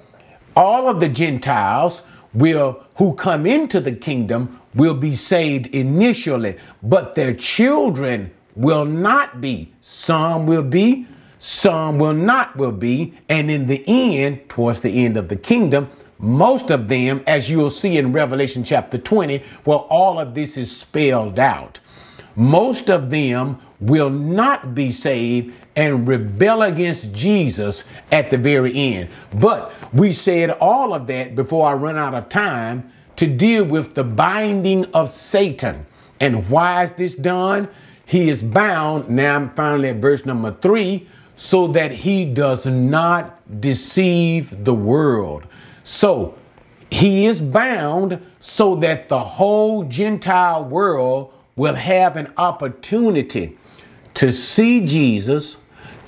all 0.56 0.89
of 0.89 1.00
the 1.00 1.10
Gentiles 1.10 2.02
will 2.34 2.84
who 2.95 3.13
come 3.13 3.45
into 3.45 3.80
the 3.80 3.91
kingdom 3.91 4.60
will 4.73 4.93
be 4.93 5.15
saved 5.15 5.67
initially, 5.67 6.58
but 6.84 7.15
their 7.15 7.34
children 7.34 8.32
will 8.56 8.86
not 8.86 9.41
be. 9.41 9.71
Some 9.82 10.45
will 10.45 10.63
be, 10.63 11.08
some 11.39 12.00
will 12.00 12.13
not 12.13 12.56
will 12.56 12.71
be, 12.71 13.13
and 13.30 13.52
in 13.52 13.67
the 13.67 13.84
end, 13.88 14.50
towards 14.50 14.82
the 14.82 15.06
end 15.06 15.17
of 15.17 15.30
the 15.30 15.36
kingdom, 15.36 15.89
most 16.19 16.71
of 16.71 16.88
them, 16.88 17.23
as 17.28 17.50
you'll 17.50 17.69
see 17.69 17.97
in 17.97 18.12
Revelation 18.12 18.63
chapter 18.63 18.97
20, 18.97 19.43
well, 19.65 19.86
all 19.89 20.19
of 20.19 20.34
this 20.34 20.58
is 20.58 20.76
spelled 20.76 21.38
out. 21.38 21.80
Most 22.36 22.89
of 22.89 23.10
them 23.10 23.60
will 23.80 24.10
not 24.10 24.73
be 24.73 24.91
saved 24.91 25.54
and 25.76 26.08
rebel 26.08 26.63
against 26.63 27.13
Jesus 27.13 27.84
at 28.12 28.32
the 28.32 28.38
very 28.38 28.76
end. 28.76 29.10
But 29.36 29.71
we 29.93 30.12
said 30.12 30.52
all 30.52 30.93
of 30.93 31.06
that 31.08 31.36
before 31.36 31.67
I 31.67 31.73
run 31.73 31.97
out 31.97 32.15
of 32.15 32.30
time 32.30 32.91
to 33.17 33.28
deal 33.28 33.63
with 33.63 33.93
the 33.93 34.04
binding 34.04 34.86
of 34.93 35.10
Satan. 35.10 35.86
And 36.19 36.50
why 36.50 36.84
is 36.84 36.93
this 36.93 37.13
done? 37.13 37.67
He 38.06 38.30
is 38.30 38.41
bound, 38.41 39.10
now 39.10 39.36
I'm 39.36 39.54
finally 39.54 39.89
at 39.89 39.97
verse 39.97 40.26
number 40.26 40.52
three, 40.62 41.08
so 41.38 41.67
that 41.67 41.91
he 41.91 42.26
does 42.26 42.65
not 42.65 43.62
deceive 43.62 44.65
the 44.65 44.73
world. 44.73 45.45
So 45.84 46.36
he 46.91 47.28
is 47.28 47.39
bound 47.39 48.19
so 48.39 48.76
that 48.78 49.08
the 49.08 49.19
whole 49.19 49.84
Gentile 49.84 50.65
world 50.65 51.32
will 51.56 51.76
have 51.76 52.17
an 52.17 52.34
opportunity 52.38 53.58
to 54.15 54.32
see 54.34 54.86
Jesus, 54.86 55.58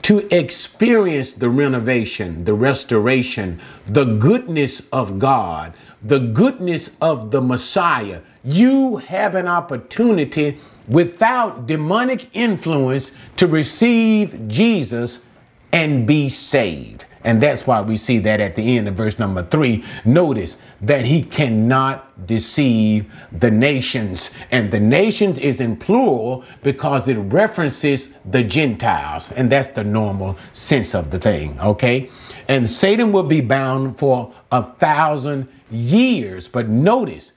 to 0.02 0.28
experience 0.36 1.34
the 1.34 1.50
renovation, 1.50 2.44
the 2.44 2.54
restoration, 2.54 3.62
the 3.86 4.06
goodness 4.06 4.82
of 4.92 5.20
God, 5.20 5.74
the 6.02 6.20
goodness 6.20 6.92
of 7.02 7.30
the 7.30 7.42
Messiah, 7.42 8.22
you 8.44 8.98
have 8.98 9.36
an 9.36 9.48
opportunity 9.48 10.58
without 10.90 11.68
demonic 11.68 12.36
influence 12.36 13.12
to 13.38 13.48
receive 13.48 14.48
Jesus 14.48 15.20
and 15.72 16.06
be 16.08 16.28
saved. 16.30 17.06
And 17.24 17.44
that's 17.44 17.68
why 17.68 17.82
we 17.82 17.98
see 17.98 18.20
that 18.20 18.40
at 18.40 18.56
the 18.56 18.78
end 18.78 18.88
of 18.88 18.96
verse 18.96 19.20
number 19.20 19.44
three. 19.44 19.84
Notice 20.06 20.58
that 20.82 21.06
he 21.06 21.22
cannot 21.22 22.26
deceive 22.26 23.12
the 23.32 23.52
nations. 23.52 24.32
And 24.52 24.72
the 24.72 24.80
nations 24.80 25.38
is 25.38 25.60
in 25.60 25.76
plural 25.76 26.46
because 26.64 27.08
it 27.08 27.18
references 27.18 28.12
the 28.26 28.44
Gentiles. 28.44 29.32
And 29.34 29.52
that's 29.52 29.68
the 29.70 29.84
normal 29.84 30.38
sense 30.54 30.96
of 30.96 31.12
the 31.12 31.20
thing, 31.20 31.60
okay? 31.60 32.10
And 32.48 32.68
Satan 32.68 33.12
will 33.12 33.24
be 33.24 33.42
bound 33.42 34.00
for 34.00 34.34
a 34.52 34.64
thousand 34.64 35.50
years. 35.70 36.48
But 36.48 36.70
notice, 36.70 37.34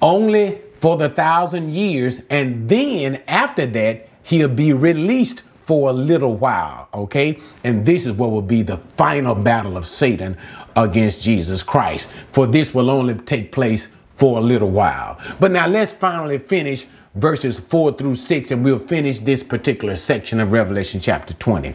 only 0.00 0.60
for 0.82 0.96
the 0.96 1.08
thousand 1.08 1.72
years. 1.74 2.20
And 2.28 2.68
then 2.68 3.22
after 3.28 3.64
that, 3.66 4.08
he'll 4.24 4.48
be 4.48 4.72
released 4.72 5.44
for 5.64 5.90
a 5.90 5.92
little 5.92 6.34
while, 6.34 6.88
okay? 6.92 7.38
And 7.62 7.86
this 7.86 8.04
is 8.04 8.12
what 8.12 8.32
will 8.32 8.42
be 8.42 8.62
the 8.62 8.78
final 8.96 9.36
battle 9.36 9.76
of 9.76 9.86
Satan 9.86 10.36
against 10.74 11.22
Jesus 11.22 11.62
Christ. 11.62 12.10
For 12.32 12.48
this 12.48 12.74
will 12.74 12.90
only 12.90 13.14
take 13.14 13.52
place 13.52 13.86
for 14.14 14.38
a 14.38 14.40
little 14.40 14.70
while. 14.70 15.20
But 15.38 15.52
now 15.52 15.68
let's 15.68 15.92
finally 15.92 16.38
finish 16.38 16.86
verses 17.14 17.60
4 17.60 17.92
through 17.92 18.16
6, 18.16 18.50
and 18.50 18.64
we'll 18.64 18.78
finish 18.80 19.20
this 19.20 19.44
particular 19.44 19.94
section 19.94 20.40
of 20.40 20.50
Revelation 20.50 20.98
chapter 20.98 21.34
20. 21.34 21.74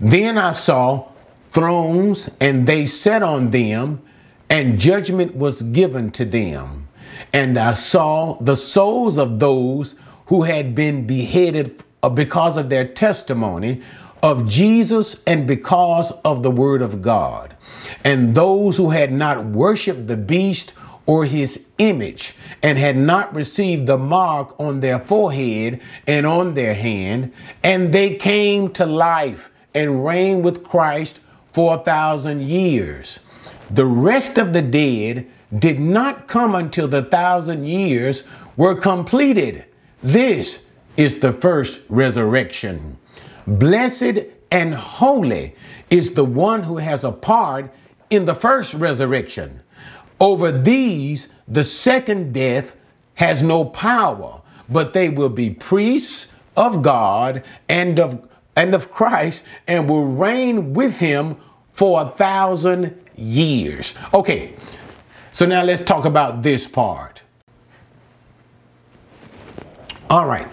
Then 0.00 0.38
I 0.38 0.52
saw 0.52 1.08
thrones, 1.50 2.30
and 2.40 2.66
they 2.66 2.86
sat 2.86 3.22
on 3.22 3.50
them, 3.50 4.00
and 4.48 4.78
judgment 4.78 5.34
was 5.34 5.60
given 5.60 6.10
to 6.12 6.24
them. 6.24 6.87
And 7.38 7.56
I 7.56 7.74
saw 7.74 8.36
the 8.40 8.56
souls 8.56 9.16
of 9.16 9.38
those 9.38 9.94
who 10.26 10.42
had 10.42 10.74
been 10.74 11.06
beheaded 11.06 11.84
uh, 12.02 12.08
because 12.08 12.56
of 12.56 12.68
their 12.68 12.84
testimony 12.84 13.80
of 14.24 14.48
Jesus 14.48 15.22
and 15.24 15.46
because 15.46 16.10
of 16.24 16.42
the 16.42 16.50
word 16.50 16.82
of 16.82 17.00
God. 17.00 17.54
And 18.04 18.34
those 18.34 18.76
who 18.76 18.90
had 18.90 19.12
not 19.12 19.44
worshiped 19.44 20.08
the 20.08 20.16
beast 20.16 20.72
or 21.06 21.26
his 21.26 21.60
image 21.78 22.34
and 22.60 22.76
had 22.76 22.96
not 22.96 23.32
received 23.32 23.86
the 23.86 23.98
mark 23.98 24.58
on 24.58 24.80
their 24.80 24.98
forehead 24.98 25.80
and 26.08 26.26
on 26.26 26.54
their 26.54 26.74
hand, 26.74 27.32
and 27.62 27.94
they 27.94 28.16
came 28.16 28.68
to 28.72 28.84
life 28.84 29.48
and 29.76 30.04
reigned 30.04 30.42
with 30.42 30.64
Christ 30.64 31.20
for 31.52 31.76
a 31.76 31.84
thousand 31.84 32.42
years. 32.42 33.20
The 33.70 33.86
rest 33.86 34.38
of 34.38 34.52
the 34.52 34.62
dead 34.62 35.28
did 35.56 35.80
not 35.80 36.28
come 36.28 36.54
until 36.54 36.88
the 36.88 37.02
thousand 37.02 37.66
years 37.66 38.24
were 38.56 38.74
completed. 38.74 39.64
This 40.02 40.64
is 40.96 41.20
the 41.20 41.32
first 41.32 41.80
resurrection. 41.88 42.98
Blessed 43.46 44.20
and 44.50 44.74
holy 44.74 45.54
is 45.90 46.14
the 46.14 46.24
one 46.24 46.62
who 46.62 46.76
has 46.78 47.04
a 47.04 47.12
part 47.12 47.72
in 48.10 48.24
the 48.24 48.34
first 48.34 48.74
resurrection. 48.74 49.60
Over 50.20 50.50
these, 50.50 51.28
the 51.46 51.64
second 51.64 52.32
death 52.32 52.74
has 53.14 53.42
no 53.42 53.64
power, 53.64 54.42
but 54.68 54.92
they 54.92 55.08
will 55.08 55.28
be 55.28 55.50
priests 55.50 56.32
of 56.56 56.82
God 56.82 57.42
and 57.68 57.98
of 57.98 58.28
and 58.56 58.74
of 58.74 58.90
Christ 58.90 59.44
and 59.68 59.88
will 59.88 60.06
reign 60.06 60.74
with 60.74 60.96
him 60.96 61.36
for 61.70 62.02
a 62.02 62.06
thousand 62.08 62.98
years. 63.16 63.94
Okay, 64.12 64.54
so 65.38 65.46
now 65.46 65.62
let's 65.62 65.84
talk 65.84 66.04
about 66.04 66.42
this 66.42 66.66
part. 66.66 67.22
All 70.10 70.26
right, 70.26 70.48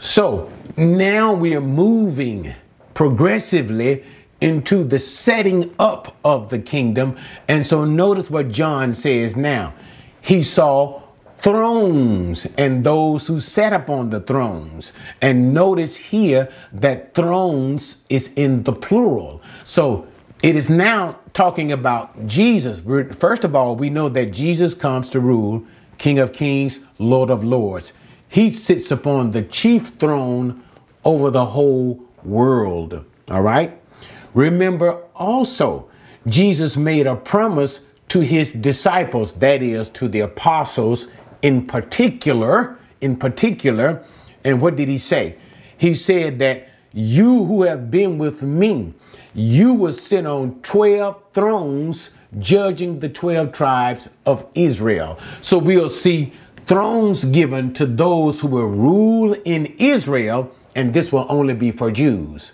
so 0.00 0.50
now 0.76 1.32
we 1.32 1.54
are 1.54 1.60
moving 1.60 2.52
progressively 2.94 4.02
into 4.40 4.82
the 4.82 4.98
setting 4.98 5.72
up 5.78 6.16
of 6.24 6.50
the 6.50 6.58
kingdom. 6.58 7.16
And 7.46 7.64
so 7.64 7.84
notice 7.84 8.28
what 8.28 8.50
John 8.50 8.92
says 8.92 9.36
now. 9.36 9.72
He 10.20 10.42
saw 10.42 11.00
thrones 11.36 12.48
and 12.58 12.82
those 12.82 13.28
who 13.28 13.38
sat 13.38 13.72
upon 13.72 14.10
the 14.10 14.18
thrones. 14.18 14.94
And 15.22 15.54
notice 15.54 15.94
here 15.94 16.50
that 16.72 17.14
thrones 17.14 18.02
is 18.08 18.32
in 18.34 18.64
the 18.64 18.72
plural. 18.72 19.42
So 19.62 20.08
it 20.44 20.56
is 20.56 20.68
now 20.68 21.18
talking 21.32 21.72
about 21.72 22.26
Jesus. 22.26 22.78
First 23.14 23.44
of 23.44 23.56
all, 23.56 23.76
we 23.76 23.88
know 23.88 24.10
that 24.10 24.26
Jesus 24.26 24.74
comes 24.74 25.08
to 25.08 25.18
rule, 25.18 25.64
King 25.96 26.18
of 26.18 26.34
Kings, 26.34 26.80
Lord 26.98 27.30
of 27.30 27.42
Lords. 27.42 27.94
He 28.28 28.52
sits 28.52 28.90
upon 28.90 29.30
the 29.30 29.40
chief 29.40 29.86
throne 29.88 30.62
over 31.02 31.30
the 31.30 31.46
whole 31.46 32.04
world. 32.24 33.06
All 33.30 33.40
right? 33.40 33.80
Remember 34.34 35.02
also, 35.14 35.88
Jesus 36.26 36.76
made 36.76 37.06
a 37.06 37.16
promise 37.16 37.80
to 38.08 38.20
his 38.20 38.52
disciples, 38.52 39.32
that 39.32 39.62
is, 39.62 39.88
to 39.88 40.08
the 40.08 40.20
apostles 40.20 41.06
in 41.40 41.66
particular, 41.66 42.76
in 43.00 43.16
particular. 43.16 44.04
And 44.44 44.60
what 44.60 44.76
did 44.76 44.88
he 44.88 44.98
say? 44.98 45.36
He 45.78 45.94
said 45.94 46.38
that 46.40 46.68
you 46.92 47.46
who 47.46 47.62
have 47.62 47.90
been 47.90 48.18
with 48.18 48.42
me, 48.42 48.92
you 49.34 49.74
will 49.74 49.92
sit 49.92 50.24
on 50.26 50.60
12 50.62 51.16
thrones 51.32 52.10
judging 52.38 53.00
the 53.00 53.08
12 53.08 53.52
tribes 53.52 54.08
of 54.26 54.46
Israel. 54.54 55.18
So 55.42 55.58
we'll 55.58 55.90
see 55.90 56.32
thrones 56.66 57.24
given 57.26 57.72
to 57.74 57.86
those 57.86 58.40
who 58.40 58.48
will 58.48 58.66
rule 58.66 59.34
in 59.44 59.66
Israel, 59.78 60.50
and 60.74 60.94
this 60.94 61.12
will 61.12 61.26
only 61.28 61.54
be 61.54 61.70
for 61.70 61.90
Jews. 61.90 62.52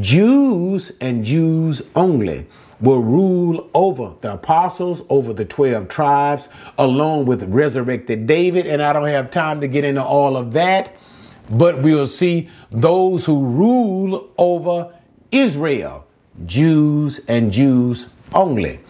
Jews 0.00 0.92
and 1.00 1.24
Jews 1.24 1.82
only 1.94 2.46
will 2.80 3.02
rule 3.02 3.70
over 3.74 4.12
the 4.22 4.34
apostles, 4.34 5.02
over 5.08 5.32
the 5.32 5.44
12 5.44 5.88
tribes, 5.88 6.48
along 6.78 7.26
with 7.26 7.42
resurrected 7.44 8.26
David. 8.26 8.66
And 8.66 8.82
I 8.82 8.92
don't 8.92 9.06
have 9.08 9.30
time 9.30 9.60
to 9.60 9.68
get 9.68 9.84
into 9.84 10.02
all 10.02 10.36
of 10.36 10.52
that, 10.52 10.96
but 11.52 11.80
we'll 11.80 12.06
see 12.06 12.48
those 12.70 13.24
who 13.24 13.44
rule 13.44 14.32
over 14.36 14.92
Israel, 15.30 16.06
Jews 16.46 17.20
and 17.28 17.52
Jews 17.52 18.06
only. 18.34 18.80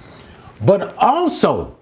But 0.61 0.97
also, 0.97 1.77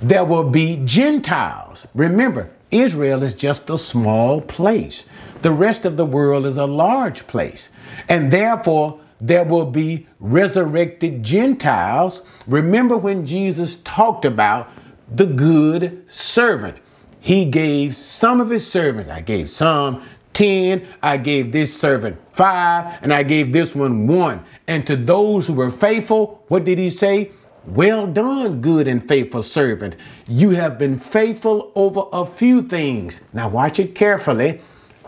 there 0.00 0.24
will 0.24 0.48
be 0.48 0.80
Gentiles. 0.84 1.86
Remember, 1.94 2.50
Israel 2.70 3.22
is 3.22 3.34
just 3.34 3.68
a 3.68 3.78
small 3.78 4.40
place. 4.40 5.04
The 5.42 5.50
rest 5.50 5.84
of 5.84 5.96
the 5.96 6.06
world 6.06 6.46
is 6.46 6.56
a 6.56 6.66
large 6.66 7.26
place. 7.26 7.68
And 8.08 8.32
therefore, 8.32 9.00
there 9.20 9.44
will 9.44 9.66
be 9.66 10.06
resurrected 10.18 11.22
Gentiles. 11.22 12.22
Remember 12.46 12.96
when 12.96 13.26
Jesus 13.26 13.76
talked 13.82 14.24
about 14.24 14.70
the 15.12 15.26
good 15.26 16.04
servant? 16.10 16.78
He 17.20 17.44
gave 17.44 17.94
some 17.94 18.40
of 18.40 18.48
his 18.48 18.70
servants, 18.70 19.10
I 19.10 19.20
gave 19.20 19.50
some 19.50 20.02
10, 20.40 20.88
I 21.02 21.18
gave 21.18 21.52
this 21.52 21.78
servant 21.78 22.18
five, 22.32 22.98
and 23.02 23.12
I 23.12 23.22
gave 23.22 23.52
this 23.52 23.74
one 23.74 24.06
one. 24.06 24.42
And 24.68 24.86
to 24.86 24.96
those 24.96 25.46
who 25.46 25.52
were 25.52 25.70
faithful, 25.70 26.42
what 26.48 26.64
did 26.64 26.78
he 26.78 26.88
say? 26.88 27.32
Well 27.66 28.06
done, 28.06 28.62
good 28.62 28.88
and 28.88 29.06
faithful 29.06 29.42
servant. 29.42 29.96
You 30.26 30.48
have 30.52 30.78
been 30.78 30.98
faithful 30.98 31.72
over 31.74 32.04
a 32.10 32.24
few 32.24 32.62
things. 32.62 33.20
Now, 33.34 33.50
watch 33.50 33.78
it 33.78 33.94
carefully. 33.94 34.62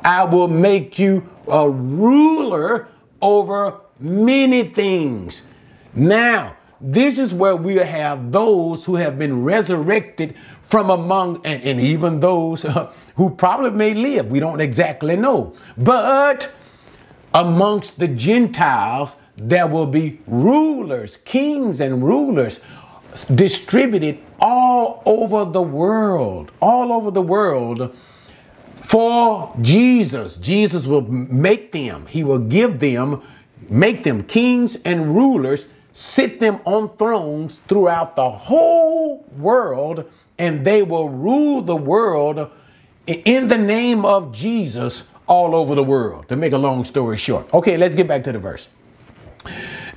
I 0.05 0.23
will 0.25 0.49
make 0.49 0.99
you 0.99 1.27
a 1.49 1.66
ruler 1.66 2.88
over 3.23 3.81
many 4.01 4.64
things. 4.64 5.45
Now, 5.95 6.57
this 6.79 7.18
is 7.18 7.33
where 7.33 7.57
we 7.57 7.77
have 7.77 8.33
those 8.33 8.85
who 8.85 8.97
have 8.97 9.18
been 9.18 9.45
resurrected 9.45 10.35
from 10.72 10.88
among, 10.88 11.38
and, 11.44 11.62
and 11.64 11.78
even 11.78 12.18
those 12.18 12.64
uh, 12.64 12.90
who 13.16 13.28
probably 13.28 13.72
may 13.72 13.92
live. 13.92 14.30
We 14.30 14.40
don't 14.40 14.58
exactly 14.58 15.16
know. 15.16 15.54
But 15.76 16.50
amongst 17.35 17.98
the 17.98 18.08
Gentiles, 18.08 19.16
there 19.37 19.66
will 19.66 19.85
be 19.85 20.18
rulers, 20.26 21.18
kings, 21.26 21.80
and 21.80 22.02
rulers 22.02 22.61
distributed 23.35 24.18
all 24.40 25.02
over 25.04 25.44
the 25.44 25.61
world, 25.61 26.52
all 26.62 26.90
over 26.90 27.11
the 27.11 27.20
world 27.20 27.94
for 28.76 29.54
Jesus. 29.61 30.37
Jesus 30.37 30.87
will 30.87 31.02
make 31.02 31.72
them, 31.72 32.06
He 32.06 32.24
will 32.24 32.38
give 32.38 32.80
them, 32.80 33.20
make 33.68 34.04
them 34.04 34.22
kings 34.22 34.76
and 34.87 35.14
rulers, 35.14 35.66
sit 35.92 36.40
them 36.40 36.61
on 36.64 36.96
thrones 36.96 37.58
throughout 37.68 38.16
the 38.16 38.30
whole 38.30 39.26
world, 39.37 40.11
and 40.38 40.64
they 40.64 40.83
will 40.83 41.09
rule 41.09 41.62
the 41.62 41.77
world 41.77 42.51
in 43.07 43.49
the 43.49 43.59
name 43.59 44.05
of 44.05 44.33
Jesus 44.33 45.05
all 45.27 45.55
over 45.55 45.75
the 45.75 45.85
world. 45.85 46.29
To 46.29 46.37
make 46.37 46.53
a 46.53 46.59
long 46.59 46.85
story 46.85 47.16
short. 47.16 47.53
Okay, 47.55 47.77
let's 47.77 47.95
get 47.95 48.09
back 48.09 48.25
to 48.25 48.33
the 48.33 48.38
verse. 48.38 48.68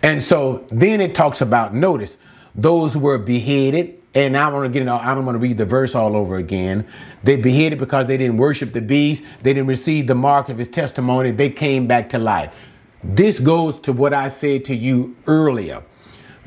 And 0.02 0.21
so 0.21 0.65
then 0.71 1.02
it 1.02 1.15
talks 1.15 1.41
about, 1.41 1.74
notice, 1.74 2.17
those 2.54 2.93
who 2.93 3.00
were 3.00 3.17
beheaded 3.17 4.02
and 4.15 4.38
I 4.38 4.48
want 4.48 4.71
to 4.71 4.80
get 4.80 4.88
I 4.88 5.13
don't 5.13 5.26
want 5.26 5.36
to 5.36 5.39
read 5.39 5.58
the 5.58 5.65
verse 5.65 5.93
all 5.93 6.15
over 6.15 6.38
again. 6.38 6.88
They 7.24 7.36
beheaded 7.36 7.80
because 7.80 8.08
they 8.08 8.15
didn't 8.15 8.38
worship 8.38 8.71
the 8.71 8.82
beast. 8.82 9.24
They 9.43 9.54
didn't 9.54 9.67
receive 9.67 10.08
the 10.08 10.15
mark 10.15 10.48
of 10.48 10.58
his 10.58 10.69
testimony. 10.69 11.32
They 11.32 11.50
came 11.50 11.86
back 11.86 12.10
to 12.12 12.17
life. 12.17 12.54
This 13.04 13.39
goes 13.39 13.78
to 13.82 13.91
what 13.91 14.13
I 14.13 14.30
said 14.30 14.63
to 14.65 14.76
you 14.76 15.17
earlier. 15.28 15.84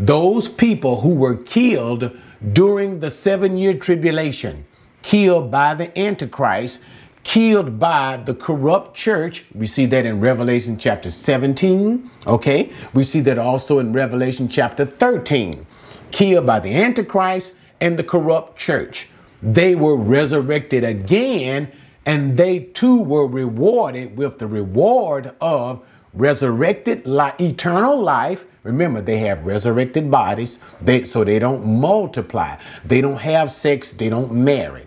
Those 0.01 0.49
people 0.49 1.03
who 1.03 1.15
were 1.15 1.37
killed 1.37 2.17
during 2.53 3.01
the 3.01 3.11
seven 3.11 3.57
year 3.57 3.75
tribulation, 3.75 4.65
killed 5.03 5.51
by 5.51 5.75
the 5.75 5.97
Antichrist, 5.99 6.81
killed 7.25 7.79
by 7.79 8.17
the 8.17 8.35
corrupt 8.35 8.97
church. 8.97 9.45
We 9.55 9.67
see 9.67 9.87
that 9.87 10.07
in 10.07 10.21
Revelation 10.21 10.79
chapter 10.79 11.11
17. 11.11 12.11
Okay. 12.27 12.71
We 12.95 13.05
see 13.05 13.21
that 13.21 13.39
also 13.39 13.79
in 13.79 13.93
Revelation 13.93 14.49
chapter 14.49 14.87
13. 14.87 15.67
Killed 16.11 16.47
by 16.47 16.61
the 16.61 16.75
Antichrist, 16.75 17.53
and 17.81 17.99
the 17.99 18.05
corrupt 18.05 18.59
church. 18.59 19.09
They 19.43 19.75
were 19.75 19.97
resurrected 19.97 20.85
again 20.85 21.71
and 22.07 22.37
they 22.37 22.61
too 22.61 23.03
were 23.03 23.27
rewarded 23.27 24.17
with 24.17 24.39
the 24.39 24.47
reward 24.47 25.35
of 25.41 25.85
resurrected 26.19 27.07
life, 27.07 27.41
eternal 27.41 27.99
life. 28.03 28.45
Remember, 28.65 29.01
they 29.01 29.19
have 29.19 29.47
resurrected 29.47 30.11
bodies, 30.11 30.59
they, 30.83 31.05
so 31.05 31.25
they 31.25 31.39
don't 31.39 31.65
multiply, 31.65 32.59
they 32.85 33.01
don't 33.01 33.17
have 33.17 33.51
sex, 33.51 33.93
they 33.93 34.11
don't 34.11 34.33
marry. 34.33 34.87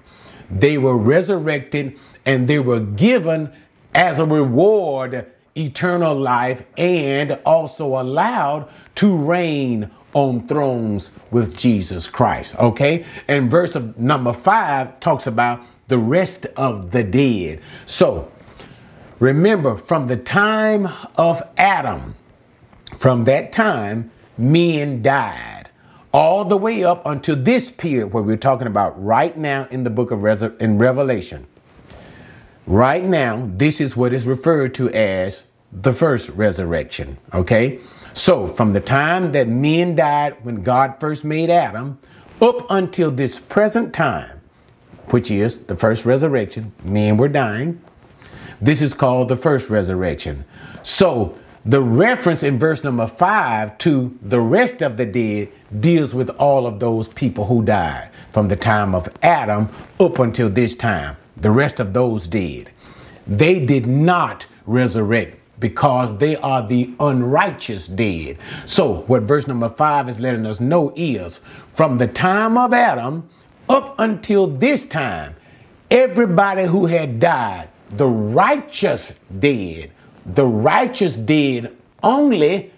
They 0.52 0.78
were 0.78 0.98
resurrected 0.98 1.98
and 2.26 2.48
they 2.48 2.60
were 2.60 2.82
given 2.82 3.52
as 3.96 4.20
a 4.20 4.26
reward 4.26 5.26
eternal 5.56 6.16
life 6.16 6.64
and 6.78 7.40
also 7.46 8.00
allowed 8.00 8.70
to 8.96 9.16
reign 9.16 9.90
on 10.14 10.46
thrones 10.48 11.12
with 11.32 11.58
Jesus 11.58 12.08
Christ. 12.08 12.56
Okay? 12.56 13.06
And 13.28 13.50
verse 13.50 13.76
of 13.76 13.98
number 13.98 14.34
five 14.34 15.00
talks 15.00 15.28
about 15.28 15.62
the 15.88 15.98
rest 15.98 16.46
of 16.58 16.92
the 16.92 17.04
dead. 17.04 17.62
So 17.86 18.32
remember, 19.22 19.78
from 19.78 20.08
the 20.08 20.18
time 20.18 20.90
of 21.16 21.42
Adam, 21.58 22.16
from 22.98 23.24
that 23.26 23.54
time, 23.54 24.12
men 24.38 25.02
died. 25.02 25.70
All 26.12 26.44
the 26.44 26.58
way 26.58 26.84
up 26.84 27.06
until 27.06 27.38
this 27.38 27.72
period 27.72 28.12
where 28.12 28.22
we're 28.22 28.36
talking 28.36 28.68
about 28.68 29.02
right 29.02 29.38
now 29.38 29.68
in 29.72 29.86
the 29.86 29.90
book 29.90 30.12
of 30.12 30.26
in 30.62 30.78
Revelation. 30.78 31.48
Right 32.68 33.04
now, 33.04 33.50
this 33.56 33.80
is 33.80 33.96
what 33.96 34.12
is 34.12 34.28
referred 34.28 34.74
to 34.76 34.90
as 34.90 35.44
the 35.72 35.94
first 35.94 36.28
resurrection. 36.30 37.18
Okay? 37.34 37.80
So, 38.14 38.48
from 38.48 38.74
the 38.74 38.82
time 38.82 39.32
that 39.32 39.48
men 39.48 39.96
died 39.96 40.36
when 40.44 40.64
God 40.64 40.96
first 41.00 41.24
made 41.24 41.50
Adam, 41.50 41.98
up 42.42 42.66
until 42.70 43.12
this 43.12 43.40
present 43.40 43.94
time, 43.94 44.42
which 45.12 45.32
is 45.32 45.60
the 45.60 45.76
first 45.76 46.06
resurrection, 46.06 46.74
men 46.84 47.18
were 47.18 47.30
dying. 47.30 47.82
This 48.62 48.82
is 48.82 48.94
called 48.94 49.28
the 49.28 49.36
first 49.36 49.70
resurrection. 49.70 50.46
So, 50.84 51.38
the 51.66 51.82
reference 51.82 52.42
in 52.42 52.58
verse 52.58 52.84
number 52.84 53.08
five 53.08 53.78
to 53.80 54.18
the 54.22 54.40
rest 54.40 54.82
of 54.82 54.98
the 54.98 55.06
dead 55.06 55.50
deals 55.80 56.14
with 56.14 56.30
all 56.32 56.66
of 56.66 56.80
those 56.80 57.08
people 57.08 57.46
who 57.46 57.64
died 57.64 58.10
from 58.32 58.48
the 58.48 58.56
time 58.56 58.96
of 58.96 59.10
Adam 59.22 59.70
up 60.00 60.18
until 60.20 60.50
this 60.50 60.76
time. 60.76 61.18
The 61.38 61.52
rest 61.52 61.80
of 61.80 61.94
those 61.94 62.28
dead. 62.28 62.72
They 63.28 63.64
did 63.66 63.86
not 63.86 64.46
resurrect 64.66 65.38
because 65.60 66.18
they 66.18 66.36
are 66.38 66.68
the 66.68 66.94
unrighteous 67.00 67.88
dead. 67.88 68.38
So, 68.66 69.02
what 69.08 69.24
verse 69.24 69.48
number 69.48 69.70
five 69.70 70.10
is 70.10 70.20
letting 70.20 70.46
us 70.46 70.60
know 70.60 70.94
is 70.96 71.40
from 71.74 71.98
the 71.98 72.08
time 72.08 72.58
of 72.58 72.74
Adam 72.74 73.30
up 73.70 73.96
until 74.00 74.48
this 74.48 74.86
time, 74.86 75.36
everybody 75.90 76.66
who 76.66 76.88
had 76.88 77.20
died, 77.20 77.70
the 77.92 78.08
righteous 78.08 79.16
dead, 79.40 79.92
the 80.26 80.46
righteous 80.46 81.16
dead 81.16 81.76
only 82.04 82.72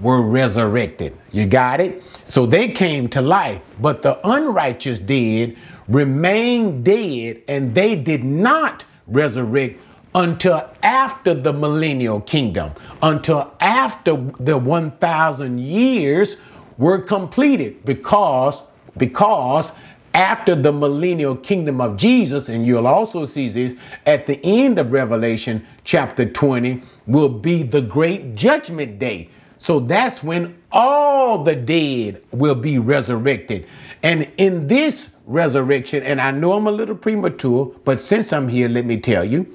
were 0.00 0.22
resurrected. 0.22 1.16
You 1.32 1.46
got 1.46 1.80
it? 1.80 2.02
So 2.24 2.44
they 2.46 2.68
came 2.68 3.08
to 3.10 3.20
life, 3.20 3.60
but 3.80 4.02
the 4.02 4.18
unrighteous 4.26 4.98
dead 4.98 5.56
remained 5.88 6.84
dead 6.84 7.42
and 7.48 7.74
they 7.74 7.94
did 7.94 8.24
not 8.24 8.84
resurrect 9.06 9.80
until 10.14 10.68
after 10.82 11.34
the 11.34 11.52
millennial 11.52 12.20
kingdom, 12.20 12.72
until 13.02 13.52
after 13.60 14.16
the 14.40 14.56
1,000 14.56 15.60
years 15.60 16.38
were 16.78 16.98
completed, 17.00 17.84
because, 17.84 18.62
because 18.96 19.72
after 20.16 20.54
the 20.54 20.72
millennial 20.72 21.36
kingdom 21.36 21.78
of 21.78 21.98
Jesus, 21.98 22.48
and 22.48 22.66
you'll 22.66 22.86
also 22.86 23.26
see 23.26 23.50
this 23.50 23.76
at 24.06 24.26
the 24.26 24.40
end 24.42 24.78
of 24.78 24.90
Revelation 24.90 25.64
chapter 25.84 26.24
20, 26.24 26.82
will 27.06 27.28
be 27.28 27.62
the 27.62 27.82
great 27.82 28.34
judgment 28.34 28.98
day. 28.98 29.28
So 29.58 29.78
that's 29.78 30.22
when 30.22 30.56
all 30.72 31.44
the 31.44 31.54
dead 31.54 32.22
will 32.32 32.54
be 32.54 32.78
resurrected. 32.78 33.66
And 34.02 34.30
in 34.38 34.68
this 34.68 35.10
resurrection, 35.26 36.02
and 36.02 36.18
I 36.18 36.30
know 36.30 36.54
I'm 36.54 36.66
a 36.66 36.70
little 36.70 36.96
premature, 36.96 37.66
but 37.84 38.00
since 38.00 38.32
I'm 38.32 38.48
here, 38.48 38.68
let 38.70 38.86
me 38.86 38.98
tell 38.98 39.24
you, 39.24 39.54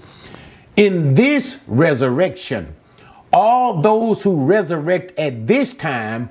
in 0.76 1.16
this 1.16 1.64
resurrection, 1.68 2.76
all 3.34 3.82
those 3.82 4.22
who 4.22 4.46
resurrect 4.46 5.18
at 5.18 5.48
this 5.48 5.74
time, 5.74 6.30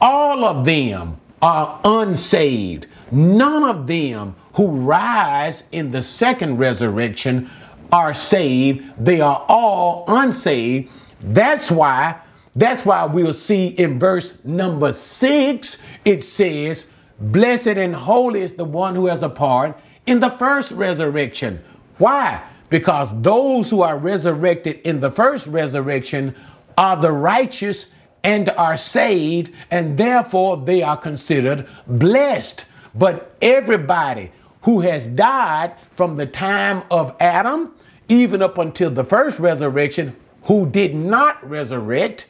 all 0.00 0.44
of 0.44 0.64
them 0.64 1.20
are 1.42 1.80
unsaved. 1.84 2.86
None 3.14 3.64
of 3.64 3.86
them 3.86 4.34
who 4.54 4.68
rise 4.68 5.64
in 5.72 5.90
the 5.90 6.02
second 6.02 6.58
resurrection 6.58 7.50
are 7.92 8.14
saved. 8.14 8.84
They 9.04 9.20
are 9.20 9.44
all 9.48 10.04
unsaved. 10.08 10.90
That's 11.20 11.70
why, 11.70 12.16
that's 12.56 12.84
why 12.84 13.04
we'll 13.04 13.32
see 13.32 13.68
in 13.68 13.98
verse 13.98 14.36
number 14.44 14.92
six, 14.92 15.78
it 16.04 16.22
says, 16.22 16.86
Blessed 17.20 17.68
and 17.68 17.94
holy 17.94 18.42
is 18.42 18.54
the 18.54 18.64
one 18.64 18.94
who 18.94 19.06
has 19.06 19.22
a 19.22 19.28
part 19.28 19.78
in 20.06 20.20
the 20.20 20.30
first 20.30 20.72
resurrection. 20.72 21.62
Why? 21.98 22.42
because 22.74 23.08
those 23.22 23.70
who 23.70 23.82
are 23.82 23.96
resurrected 23.96 24.80
in 24.82 24.98
the 24.98 25.10
first 25.10 25.46
resurrection 25.46 26.34
are 26.76 26.96
the 26.96 27.12
righteous 27.12 27.86
and 28.24 28.48
are 28.50 28.76
saved, 28.76 29.52
and 29.70 29.96
therefore 29.96 30.56
they 30.56 30.82
are 30.82 30.96
considered 30.96 31.68
blessed. 31.86 32.64
But 32.94 33.36
everybody 33.42 34.30
who 34.62 34.80
has 34.80 35.06
died 35.06 35.74
from 35.94 36.16
the 36.16 36.26
time 36.26 36.84
of 36.90 37.14
Adam, 37.20 37.74
even 38.08 38.42
up 38.42 38.58
until 38.58 38.90
the 38.90 39.04
first 39.04 39.38
resurrection, 39.38 40.16
who 40.44 40.66
did 40.66 40.94
not 40.94 41.48
resurrect, 41.48 42.26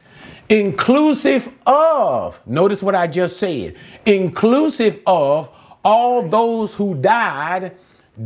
inclusive 0.48 1.52
of, 1.66 2.40
notice 2.46 2.82
what 2.82 2.94
I 2.94 3.06
just 3.06 3.38
said, 3.38 3.76
inclusive 4.06 5.00
of 5.06 5.50
all 5.84 6.22
those 6.26 6.74
who 6.74 6.94
died 6.94 7.76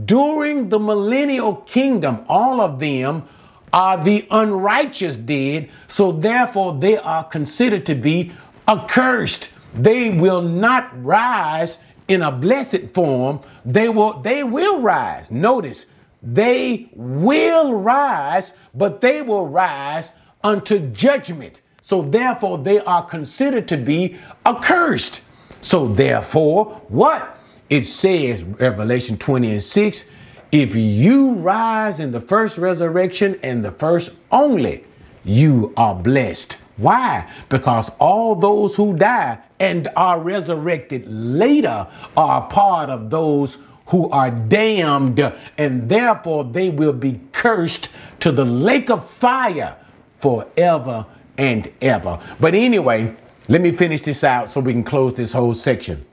during 0.05 0.68
the 0.68 0.79
millennial 0.79 1.57
kingdom, 1.57 2.24
all 2.29 2.61
of 2.61 2.79
them 2.79 3.24
are 3.72 4.03
the 4.03 4.27
unrighteous 4.31 5.16
dead, 5.16 5.70
so 5.88 6.12
therefore 6.12 6.74
they 6.79 6.98
are 6.98 7.24
considered 7.24 7.85
to 7.87 7.94
be 7.94 8.33
accursed. 8.66 9.51
They 9.74 10.11
will 10.11 10.42
not 10.42 10.90
rise 11.05 11.79
in 12.09 12.23
a 12.23 12.33
blessed 12.33 12.90
form. 12.92 13.40
They 13.64 13.88
will 13.88 14.21
they 14.21 14.42
will 14.42 14.81
rise. 14.81 15.31
Notice, 15.31 15.87
they 16.23 16.88
will 16.94 17.75
rise, 17.75 18.53
but 18.75 19.01
they 19.01 19.23
will 19.23 19.47
rise 19.47 20.12
unto 20.42 20.79
judgment. 20.90 21.62
So 21.81 22.03
therefore 22.03 22.59
they 22.59 22.81
are 22.81 23.05
considered 23.05 23.68
to 23.68 23.77
be 23.77 24.16
accursed. 24.44 25.23
So 25.61 25.88
therefore, 25.88 26.83
what? 26.88 27.38
it 27.71 27.85
says, 27.85 28.44
Revelation 28.44 29.18
20 29.18 29.53
and 29.53 29.62
6, 29.62 30.09
if 30.51 30.75
you 30.75 31.35
rise 31.35 32.01
in 32.01 32.12
the 32.12 32.21
first 32.21 32.57
resurrection 32.57 33.38
and 33.42 33.64
the 33.64 33.73
first 33.73 34.11
only, 34.33 34.85
you 35.25 35.75
are 35.77 35.94
blessed. 35.94 36.57
Why? 36.79 37.29
Because 37.49 37.91
all 37.99 38.35
those 38.35 38.75
who 38.77 38.97
die 38.97 39.38
and 39.61 39.88
are 39.97 40.21
resurrected 40.21 41.05
later 41.09 41.87
are 42.17 42.49
part 42.49 42.88
of 42.88 43.11
those 43.11 43.59
who 43.87 44.09
are 44.11 44.31
damned, 44.31 45.21
and 45.57 45.88
therefore 45.88 46.45
they 46.45 46.71
will 46.71 46.93
be 46.93 47.21
cursed 47.33 47.88
to 48.21 48.31
the 48.31 48.45
lake 48.45 48.91
of 48.91 49.09
fire 49.09 49.77
forever 50.21 51.05
and 51.37 51.73
ever. 51.81 52.21
But 52.38 52.55
anyway, 52.55 53.14
let 53.49 53.61
me 53.61 53.73
finish 53.73 54.03
this 54.03 54.23
out 54.23 54.49
so 54.49 54.61
we 54.61 54.73
can 54.73 54.85
close 54.85 55.14
this 55.14 55.33
whole 55.33 55.55
section. 55.55 56.05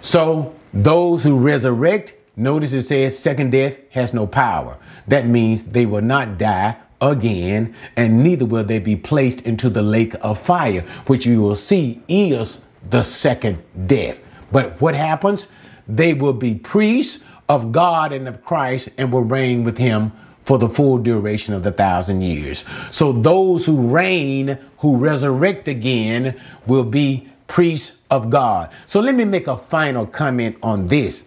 So 0.00 0.54
those 0.74 1.24
who 1.24 1.38
resurrect, 1.38 2.14
notice 2.36 2.72
it 2.72 2.82
says 2.82 3.18
second 3.18 3.50
death 3.50 3.76
has 3.90 4.12
no 4.12 4.26
power. 4.26 4.76
That 5.08 5.26
means 5.26 5.64
they 5.64 5.86
will 5.86 6.02
not 6.02 6.38
die 6.38 6.76
again, 7.02 7.74
and 7.96 8.22
neither 8.22 8.46
will 8.46 8.64
they 8.64 8.78
be 8.78 8.96
placed 8.96 9.42
into 9.42 9.68
the 9.68 9.82
lake 9.82 10.14
of 10.22 10.38
fire, 10.38 10.82
which 11.06 11.26
you 11.26 11.42
will 11.42 11.56
see 11.56 12.00
is 12.08 12.62
the 12.88 13.02
second 13.02 13.62
death. 13.86 14.20
But 14.50 14.80
what 14.80 14.94
happens? 14.94 15.48
They 15.88 16.14
will 16.14 16.32
be 16.32 16.54
priests 16.54 17.22
of 17.48 17.72
God 17.72 18.12
and 18.12 18.28
of 18.28 18.42
Christ 18.42 18.88
and 18.96 19.12
will 19.12 19.22
reign 19.24 19.64
with 19.64 19.76
him 19.76 20.12
for 20.44 20.58
the 20.58 20.68
full 20.68 20.98
duration 20.98 21.54
of 21.54 21.62
the 21.62 21.72
thousand 21.72 22.22
years. 22.22 22.64
So 22.90 23.12
those 23.12 23.64
who 23.66 23.88
reign, 23.88 24.58
who 24.78 24.96
resurrect 24.96 25.68
again, 25.68 26.40
will 26.66 26.84
be 26.84 27.28
priests 27.46 27.98
of 28.10 28.30
God. 28.30 28.70
So 28.86 29.00
let 29.00 29.14
me 29.14 29.24
make 29.24 29.46
a 29.46 29.56
final 29.56 30.06
comment 30.06 30.56
on 30.62 30.86
this. 30.86 31.26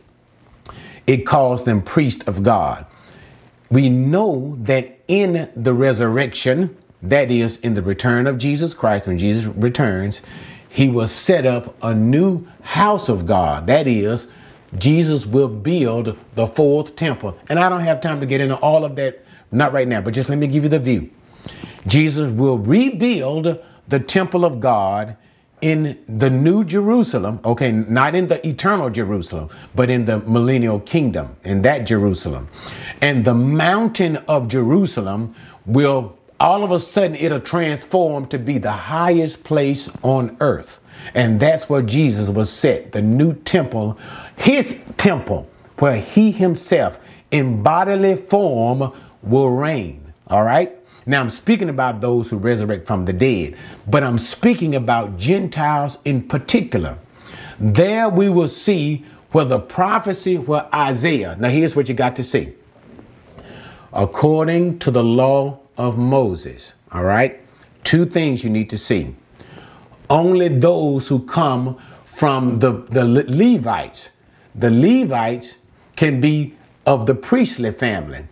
It 1.07 1.26
calls 1.26 1.63
them 1.63 1.82
priests 1.82 2.28
of 2.28 2.43
God. 2.43 2.86
We 3.69 3.89
know 3.89 4.57
that 4.61 4.95
in 5.08 5.49
the 5.56 5.74
resurrection, 5.74 6.76
that 7.01 7.30
is, 7.30 7.58
in 7.58 7.76
the 7.76 7.82
return 7.82 8.28
of 8.28 8.38
Jesus 8.38 8.74
Christ, 8.74 9.08
when 9.08 9.20
Jesus 9.20 9.45
returns, 9.45 10.22
he 10.70 10.89
will 10.89 11.08
set 11.08 11.45
up 11.45 11.76
a 11.84 11.93
new 11.93 12.45
house 12.62 13.10
of 13.10 13.26
God. 13.26 13.68
That 13.68 13.88
is, 13.88 14.28
Jesus 14.78 15.26
will 15.26 15.47
build 15.47 16.18
the 16.36 16.47
fourth 16.47 16.95
temple. 16.95 17.38
And 17.49 17.60
I 17.60 17.70
don't 17.70 17.82
have 17.82 18.01
time 18.01 18.20
to 18.20 18.26
get 18.26 18.41
into 18.41 18.56
all 18.58 18.84
of 18.84 18.95
that, 18.95 19.24
not 19.51 19.72
right 19.72 19.88
now, 19.88 20.01
but 20.01 20.14
just 20.14 20.30
let 20.30 20.38
me 20.38 20.47
give 20.47 20.64
you 20.64 20.70
the 20.70 20.80
view. 20.80 21.10
Jesus 21.88 22.32
will 22.32 22.58
rebuild 22.58 23.60
the 23.88 23.99
temple 23.99 24.43
of 24.43 24.60
God 24.60 25.16
in 25.66 25.97
the 26.07 26.30
new 26.30 26.63
Jerusalem, 26.63 27.39
okay, 27.43 27.72
not 27.72 28.13
in 28.13 28.28
the 28.28 28.47
eternal 28.47 28.91
Jerusalem, 28.91 29.49
but 29.74 29.89
in 29.89 30.05
the 30.05 30.20
millennial 30.20 30.80
kingdom, 30.80 31.38
in 31.43 31.63
that 31.63 31.88
Jerusalem. 31.88 32.49
And 33.01 33.26
the 33.26 33.34
mountain 33.34 34.18
of 34.28 34.47
Jerusalem 34.47 35.34
will 35.66 36.20
all 36.39 36.63
of 36.63 36.70
a 36.70 36.80
sudden 36.80 37.16
it'll 37.16 37.39
transform 37.39 38.28
to 38.28 38.38
be 38.38 38.59
the 38.59 38.72
highest 38.72 39.43
place 39.43 39.89
on 40.03 40.38
earth. 40.39 40.78
And 41.16 41.39
that's 41.39 41.68
where 41.68 41.82
Jesus 41.82 42.30
was 42.30 42.51
set, 42.51 42.91
the 42.91 43.01
new 43.01 43.34
temple, 43.34 43.97
his 44.38 44.80
temple, 44.97 45.49
where 45.80 45.97
he 45.97 46.30
himself 46.30 46.99
in 47.32 47.63
bodily 47.63 48.18
form 48.18 48.93
will 49.24 49.49
reign. 49.49 50.13
All 50.28 50.43
right? 50.43 50.72
Now 51.06 51.22
I'm 51.22 51.30
speaking 51.30 51.70
about 51.70 52.01
those 52.01 52.30
who 52.30 52.38
resurrect 52.38 52.88
from 52.88 53.06
the 53.06 53.14
dead, 53.14 53.56
but 53.88 54.03
I'm 54.03 54.18
speaking 54.18 54.76
about 54.76 55.18
Gentiles 55.18 55.99
in 56.03 56.28
particular. 56.28 56.97
There 57.60 58.10
we 58.10 58.30
will 58.30 58.47
see 58.47 59.06
where 59.32 59.45
the 59.45 59.60
prophecy 59.60 60.38
where 60.38 60.68
Isaiah, 60.74 61.36
now 61.39 61.49
here's 61.49 61.76
what 61.76 61.88
you 61.89 61.95
got 61.95 62.16
to 62.16 62.24
see. 62.24 62.53
According 63.93 64.80
to 64.80 64.91
the 64.91 65.03
law 65.03 65.60
of 65.78 65.97
Moses, 65.97 66.74
all 66.91 67.03
right? 67.03 67.39
Two 67.84 68.06
things 68.06 68.43
you 68.43 68.49
need 68.49 68.70
to 68.72 68.78
see. 68.78 69.16
Only 70.10 70.47
those 70.47 71.08
who 71.08 71.20
come 71.26 71.78
from 72.06 72.60
the, 72.60 72.72
the 72.89 73.03
Levites, 73.03 74.10
the 74.53 74.72
Levites 74.72 75.56
can 75.95 76.20
be 76.20 76.56
of 76.86 77.06
the 77.06 77.16
priestly 77.16 77.72
family. 77.72 78.26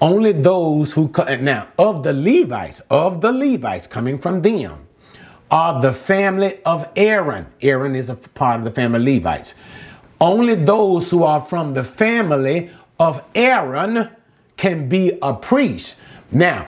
Only 0.00 0.32
those 0.32 0.92
who 0.94 1.12
now 1.40 1.68
of 1.78 2.02
the 2.02 2.14
Levites, 2.14 2.80
of 2.88 3.20
the 3.20 3.32
Levites 3.32 3.86
coming 3.86 4.18
from 4.18 4.40
them, 4.40 4.86
are 5.50 5.82
the 5.82 5.92
family 5.92 6.62
of 6.64 6.88
Aaron. 6.96 7.46
Aaron 7.60 7.94
is 7.94 8.08
a 8.08 8.14
part 8.14 8.60
of 8.60 8.64
the 8.64 8.70
family 8.70 8.98
of 8.98 9.04
Levites. 9.04 9.54
Only 10.18 10.54
those 10.54 11.10
who 11.10 11.22
are 11.22 11.44
from 11.44 11.74
the 11.74 11.84
family 11.84 12.70
of 12.98 13.22
Aaron 13.34 14.08
can 14.56 14.88
be 14.88 15.18
a 15.20 15.34
priest. 15.34 15.96
Now, 16.30 16.66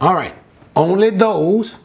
all 0.00 0.14
right, 0.14 0.34
only 0.76 1.10
those 1.10 1.78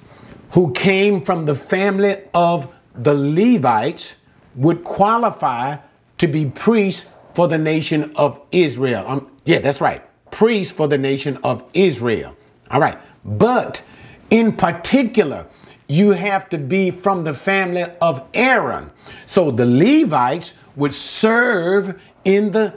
who 0.51 0.71
came 0.73 1.21
from 1.21 1.45
the 1.45 1.55
family 1.55 2.17
of 2.35 2.71
the 2.93 3.13
Levites 3.15 4.15
would 4.55 4.83
qualify 4.83 5.77
to 6.19 6.27
be 6.27 6.45
priests 6.45 7.07
for 7.33 7.47
the 7.47 7.57
nation 7.57 8.13
of 8.15 8.39
Israel. 8.51 9.03
Um, 9.07 9.35
yeah, 9.45 9.57
that's 9.57 9.81
right 9.81 10.03
priest 10.33 10.73
for 10.73 10.87
the 10.87 10.97
nation 10.97 11.37
of 11.43 11.63
Israel. 11.73 12.35
All 12.71 12.81
right. 12.81 12.97
But 13.23 13.81
in 14.29 14.51
particular, 14.51 15.45
you 15.87 16.09
have 16.11 16.49
to 16.49 16.57
be 16.57 16.89
from 16.89 17.23
the 17.23 17.33
family 17.33 17.85
of 18.01 18.23
Aaron. 18.33 18.89
So 19.27 19.51
the 19.51 19.65
Levites 19.65 20.53
would 20.75 20.93
serve 20.93 22.01
in 22.25 22.51
the 22.51 22.73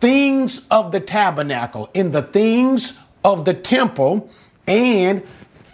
things 0.00 0.66
of 0.70 0.92
the 0.92 1.00
tabernacle, 1.00 1.88
in 1.94 2.12
the 2.12 2.22
things 2.22 2.98
of 3.24 3.46
the 3.46 3.54
temple, 3.54 4.30
and 4.66 5.22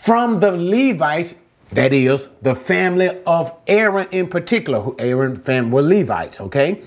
from 0.00 0.38
the 0.38 0.52
Levites, 0.52 1.34
that 1.72 1.92
is, 1.92 2.28
the 2.42 2.54
family 2.54 3.10
of 3.26 3.52
Aaron 3.66 4.06
in 4.12 4.28
particular, 4.28 4.80
who 4.80 4.94
Aaron 5.00 5.36
family 5.36 5.70
were 5.72 5.82
Levites, 5.82 6.40
okay? 6.40 6.82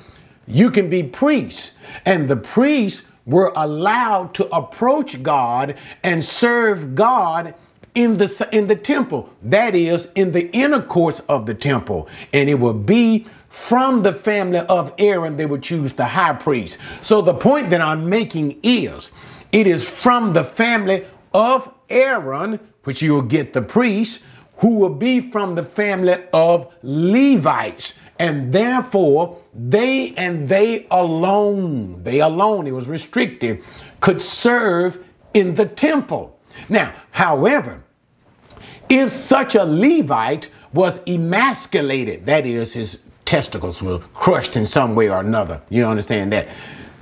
You 0.48 0.72
can 0.72 0.90
be 0.90 1.04
priests, 1.04 1.74
and 2.06 2.30
the 2.30 2.38
priests 2.38 3.06
were 3.28 3.52
allowed 3.56 4.34
to 4.34 4.48
approach 4.56 5.22
God 5.22 5.76
and 6.02 6.24
serve 6.24 6.96
God 6.96 7.54
in 7.94 8.18
the 8.18 8.50
in 8.52 8.68
the 8.68 8.76
temple 8.76 9.30
that 9.44 9.76
is 9.76 10.08
in 10.16 10.32
the 10.32 10.50
inner 10.52 10.86
of 11.30 11.46
the 11.46 11.54
temple. 11.54 12.08
And 12.32 12.50
it 12.50 12.56
would 12.56 12.86
be 12.86 13.28
from 13.50 14.04
the 14.04 14.14
family 14.14 14.60
of 14.60 14.94
Aaron 14.98 15.36
they 15.36 15.46
would 15.46 15.64
choose 15.64 15.94
the 15.94 16.06
high 16.06 16.34
priest. 16.34 16.78
So 17.02 17.22
the 17.22 17.34
point 17.34 17.70
that 17.72 17.82
I'm 17.82 18.10
making 18.10 18.60
is 18.64 19.12
it 19.52 19.68
is 19.68 19.90
from 19.90 20.34
the 20.34 20.44
family 20.44 21.06
of 21.34 21.72
Aaron 21.90 22.60
which 22.84 23.02
you 23.02 23.14
will 23.14 23.22
get 23.22 23.52
the 23.52 23.62
priest 23.62 24.22
who 24.58 24.76
will 24.76 24.94
be 24.94 25.32
from 25.32 25.56
the 25.56 25.64
family 25.64 26.18
of 26.34 26.74
Levites 26.82 27.94
and 28.20 28.52
therefore 28.52 29.40
they 29.54 30.14
and 30.16 30.48
they 30.48 30.88
alone, 30.92 32.04
they 32.04 32.20
alone, 32.20 32.68
it 32.68 32.72
was 32.72 32.88
restricted, 32.88 33.64
could 34.00 34.22
serve 34.22 35.04
in 35.34 35.56
the 35.56 35.66
temple. 35.66 36.40
Now, 36.70 36.94
however, 37.12 37.84
if 38.90 39.12
such 39.12 39.56
a 39.56 39.64
Levite 39.64 40.50
was 40.74 41.00
emasculated, 41.08 42.26
that 42.26 42.46
is, 42.46 42.74
his 42.74 43.00
testicles 43.26 43.82
were 43.82 44.00
crushed 44.00 44.56
in 44.56 44.66
some 44.66 44.96
way 44.96 45.10
or 45.10 45.20
another, 45.20 45.62
you 45.70 45.86
understand 45.86 46.32
that, 46.32 46.48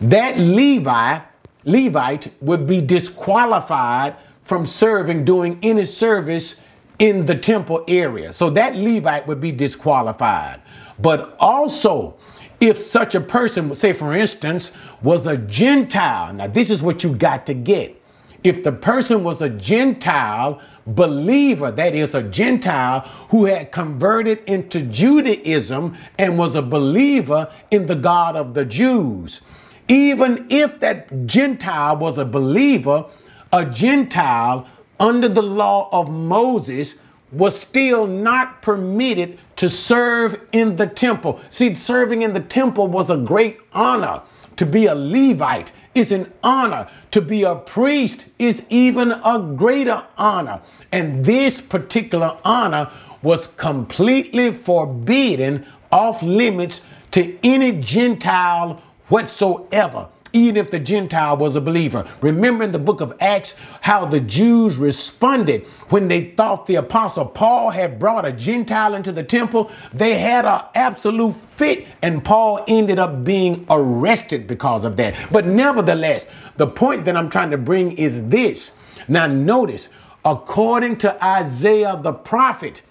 that 0.01 0.37
Levi, 0.37 1.19
Levite 1.63 2.33
would 2.41 2.67
be 2.67 2.81
disqualified 2.81 4.15
from 4.41 4.65
serving, 4.65 5.25
doing 5.25 5.59
any 5.63 5.85
service 5.85 6.59
in 6.99 7.25
the 7.25 7.35
temple 7.35 7.83
area. 7.87 8.31
So 8.31 8.49
that 8.51 8.75
Levite 8.75 9.27
would 9.27 9.41
be 9.41 9.51
disqualified. 9.51 10.61
But 10.99 11.35
also, 11.39 12.15
if 12.59 12.77
such 12.77 13.15
a 13.15 13.21
person, 13.21 13.73
say 13.75 13.93
for 13.93 14.15
instance, 14.15 14.71
was 15.01 15.27
a 15.27 15.37
Gentile, 15.37 16.33
now 16.33 16.47
this 16.47 16.69
is 16.69 16.81
what 16.81 17.03
you 17.03 17.15
got 17.15 17.45
to 17.47 17.53
get. 17.53 18.01
If 18.43 18.63
the 18.63 18.71
person 18.71 19.23
was 19.23 19.41
a 19.41 19.49
Gentile 19.49 20.61
believer, 20.85 21.71
that 21.71 21.95
is, 21.95 22.13
a 22.13 22.21
Gentile 22.21 22.99
who 23.29 23.45
had 23.45 23.71
converted 23.71 24.43
into 24.45 24.81
Judaism 24.81 25.97
and 26.19 26.37
was 26.37 26.53
a 26.55 26.61
believer 26.61 27.51
in 27.71 27.87
the 27.87 27.95
God 27.95 28.35
of 28.35 28.53
the 28.53 28.63
Jews, 28.63 29.41
even 29.87 30.45
if 30.49 30.79
that 30.79 31.25
Gentile 31.25 31.97
was 31.97 32.17
a 32.19 32.25
believer, 32.25 33.05
a 33.51 33.65
Gentile 33.65 34.67
under 34.99 35.27
the 35.27 35.43
law 35.43 35.89
of 35.91 36.09
Moses 36.09 36.95
was 37.37 37.59
still 37.59 38.07
not 38.07 38.61
permitted 38.61 39.37
to 39.57 39.69
serve 39.69 40.41
in 40.51 40.75
the 40.75 40.87
temple. 40.87 41.39
See, 41.49 41.75
serving 41.75 42.21
in 42.21 42.33
the 42.33 42.39
temple 42.39 42.87
was 42.87 43.09
a 43.09 43.17
great 43.17 43.59
honor. 43.73 44.21
To 44.57 44.65
be 44.65 44.85
a 44.85 44.95
Levite 44.95 45.73
is 45.93 46.11
an 46.11 46.31
honor. 46.41 46.89
To 47.11 47.21
be 47.21 47.43
a 47.43 47.55
priest 47.55 48.27
is 48.39 48.65
even 48.69 49.11
a 49.11 49.53
greater 49.57 50.05
honor. 50.17 50.61
And 50.91 51.25
this 51.25 51.59
particular 51.59 52.37
honor 52.45 52.89
was 53.21 53.47
completely 53.47 54.51
forbidden, 54.53 55.65
off 55.91 56.21
limits 56.23 56.81
to 57.11 57.37
any 57.43 57.73
Gentile 57.81 58.81
whatsoever 59.07 60.07
even 60.35 60.57
if 60.57 60.69
the 60.69 60.79
Gentile 60.79 61.37
was 61.37 61.55
a 61.55 61.61
believer. 61.61 62.05
Remember 62.21 62.63
in 62.63 62.73
the 62.73 62.79
book 62.79 62.99
of 62.99 63.15
Acts 63.21 63.55
how 63.81 64.05
the 64.05 64.19
Jews 64.19 64.77
responded 64.77 65.65
when 65.89 66.09
they 66.09 66.31
thought 66.31 66.67
the 66.67 66.75
apostle 66.75 67.25
Paul 67.25 67.69
had 67.69 67.97
brought 67.97 68.25
a 68.25 68.33
Gentile 68.33 68.95
into 68.95 69.13
the 69.13 69.23
temple. 69.23 69.71
They 69.93 70.19
had 70.19 70.45
an 70.45 70.61
absolute 70.75 71.35
fit, 71.55 71.87
and 72.01 72.23
Paul 72.23 72.63
ended 72.67 72.99
up 72.99 73.23
being 73.23 73.65
arrested 73.69 74.45
because 74.45 74.83
of 74.83 74.97
that. 74.97 75.15
But 75.31 75.47
nevertheless, 75.47 76.27
the 76.57 76.67
point 76.67 77.05
that 77.05 77.15
I'm 77.15 77.29
trying 77.29 77.51
to 77.51 77.57
bring 77.57 77.97
is 77.97 78.27
this. 78.27 78.73
Now, 79.07 79.27
notice, 79.27 79.87
according 80.25 80.97
to 80.97 81.23
Isaiah 81.23 81.97
the 82.01 82.11
prophet, 82.13 82.81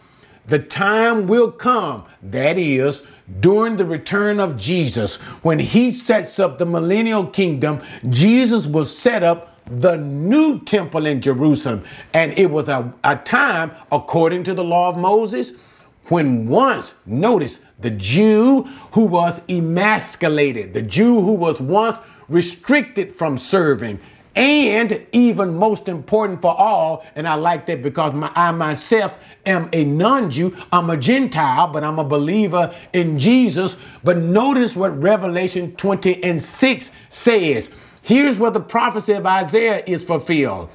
the 0.47 0.59
time 0.59 1.27
will 1.27 1.51
come, 1.51 2.05
that 2.23 2.59
is, 2.59 3.03
during 3.41 3.77
the 3.77 3.85
return 3.85 4.39
of 4.41 4.57
Jesus, 4.57 5.17
when 5.43 5.59
he 5.59 5.91
sets 5.91 6.39
up 6.39 6.59
the 6.59 6.67
millennial 6.67 7.27
kingdom, 7.27 7.81
Jesus 8.11 8.67
will 8.67 8.85
set 8.85 9.23
up 9.23 9.51
the 9.67 9.97
new 9.97 10.61
temple 10.61 11.07
in 11.07 11.23
Jerusalem. 11.23 11.83
And 12.13 12.39
it 12.39 12.51
was 12.51 12.69
a, 12.69 12.93
a 13.03 13.17
time, 13.17 13.73
according 13.91 14.43
to 14.45 14.55
the 14.55 14.65
law 14.65 14.91
of 14.91 14.99
Moses, 14.99 15.53
when 16.09 16.47
once, 16.49 16.95
notice, 17.07 17.61
the 17.79 17.91
Jew 17.91 18.65
who 18.93 19.07
was 19.07 19.41
emasculated, 19.49 20.75
the 20.75 20.83
Jew 20.83 21.23
who 21.23 21.33
was 21.33 21.61
once 21.61 21.99
restricted 22.29 23.15
from 23.15 23.39
serving, 23.39 23.99
and 24.37 25.07
even 25.13 25.55
most 25.55 25.89
important 25.89 26.43
for 26.43 26.57
all, 26.57 27.07
and 27.15 27.27
I 27.29 27.35
like 27.35 27.67
that 27.67 27.83
because 27.83 28.15
my, 28.15 28.31
I 28.35 28.51
myself 28.51 29.19
am 29.47 29.69
a 29.73 29.85
non 29.85 30.31
Jew, 30.31 30.57
I'm 30.73 30.91
a 30.91 30.97
Gentile, 30.97 31.69
but 31.69 31.85
I'm 31.85 31.99
a 31.99 32.05
believer 32.05 32.75
in 32.93 33.19
Jesus. 33.19 33.77
But 34.03 34.19
notice 34.19 34.75
what 34.75 35.01
Revelation 35.01 35.75
20 35.77 36.23
and 36.25 36.41
6 36.41 36.91
says. 37.11 37.71
Here's 38.03 38.39
where 38.39 38.51
the 38.51 38.61
prophecy 38.61 39.13
of 39.13 39.25
Isaiah 39.25 39.83
is 39.87 40.03
fulfilled. 40.03 40.69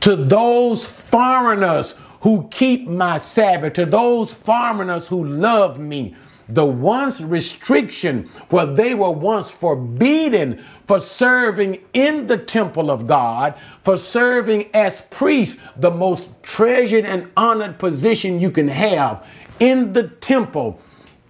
To 0.00 0.16
those 0.16 0.84
foreigners 0.84 1.94
who 2.22 2.48
keep 2.50 2.88
my 2.88 3.18
Sabbath, 3.18 3.74
to 3.74 3.86
those 3.86 4.32
foreigners 4.32 5.06
who 5.06 5.24
love 5.24 5.78
me, 5.78 6.14
the 6.48 6.64
once 6.64 7.20
restriction 7.20 8.28
where 8.50 8.66
they 8.66 8.94
were 8.94 9.10
once 9.10 9.50
forbidden 9.50 10.62
for 10.86 11.00
serving 11.00 11.78
in 11.94 12.26
the 12.26 12.36
temple 12.36 12.90
of 12.90 13.06
God, 13.06 13.54
for 13.84 13.96
serving 13.96 14.68
as 14.74 15.02
priests, 15.02 15.60
the 15.76 15.90
most 15.90 16.28
treasured 16.42 17.04
and 17.04 17.30
honored 17.36 17.78
position 17.78 18.40
you 18.40 18.50
can 18.50 18.68
have 18.68 19.26
in 19.60 19.92
the 19.92 20.08
temple. 20.08 20.80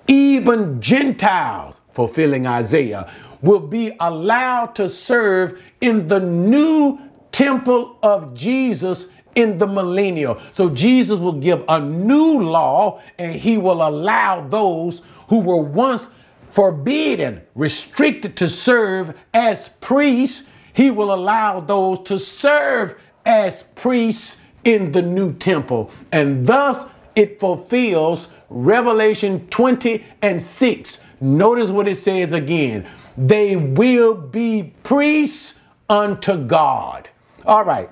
Even 0.09 0.81
Gentiles, 0.81 1.81
fulfilling 1.93 2.47
Isaiah, 2.47 3.11
will 3.43 3.61
be 3.61 3.97
allowed 4.01 4.75
to 4.77 4.89
serve 4.89 5.61
in 5.81 6.09
the 6.09 6.21
new 6.21 6.99
temple 7.33 7.99
of 8.03 8.35
Jesus 8.35 9.07
in 9.35 9.59
the 9.59 9.67
millennial. 9.67 10.41
So 10.51 10.69
Jesus 10.69 11.19
will 11.19 11.33
give 11.33 11.65
a 11.69 11.81
new 11.81 12.43
law 12.43 13.01
and 13.19 13.35
he 13.35 13.59
will 13.59 13.87
allow 13.87 14.47
those 14.47 15.03
who 15.29 15.41
were 15.41 15.63
once 15.63 16.09
forbidden, 16.53 17.43
restricted 17.55 18.37
to 18.37 18.49
serve 18.49 19.17
as 19.33 19.71
priests, 19.81 20.47
he 20.75 20.91
will 20.91 21.13
allow 21.13 21.61
those 21.61 22.01
to 22.01 22.19
serve 22.19 22.95
as 23.25 23.63
priests 23.75 24.39
in 24.65 24.93
the 24.93 25.03
new 25.03 25.33
temple. 25.35 25.91
And 26.13 26.47
thus 26.47 26.87
it 27.17 27.41
fulfills 27.41 28.29
Revelation 28.49 29.47
20 29.49 30.05
and 30.23 30.41
6. 30.41 30.99
Notice 31.21 31.71
what 31.71 31.89
it 31.89 31.97
says 31.97 32.33
again. 32.33 32.87
They 33.17 33.57
will 33.57 34.15
be 34.15 34.75
priests 34.83 35.55
unto 35.89 36.37
God. 36.37 37.09
All 37.45 37.65
right. 37.65 37.91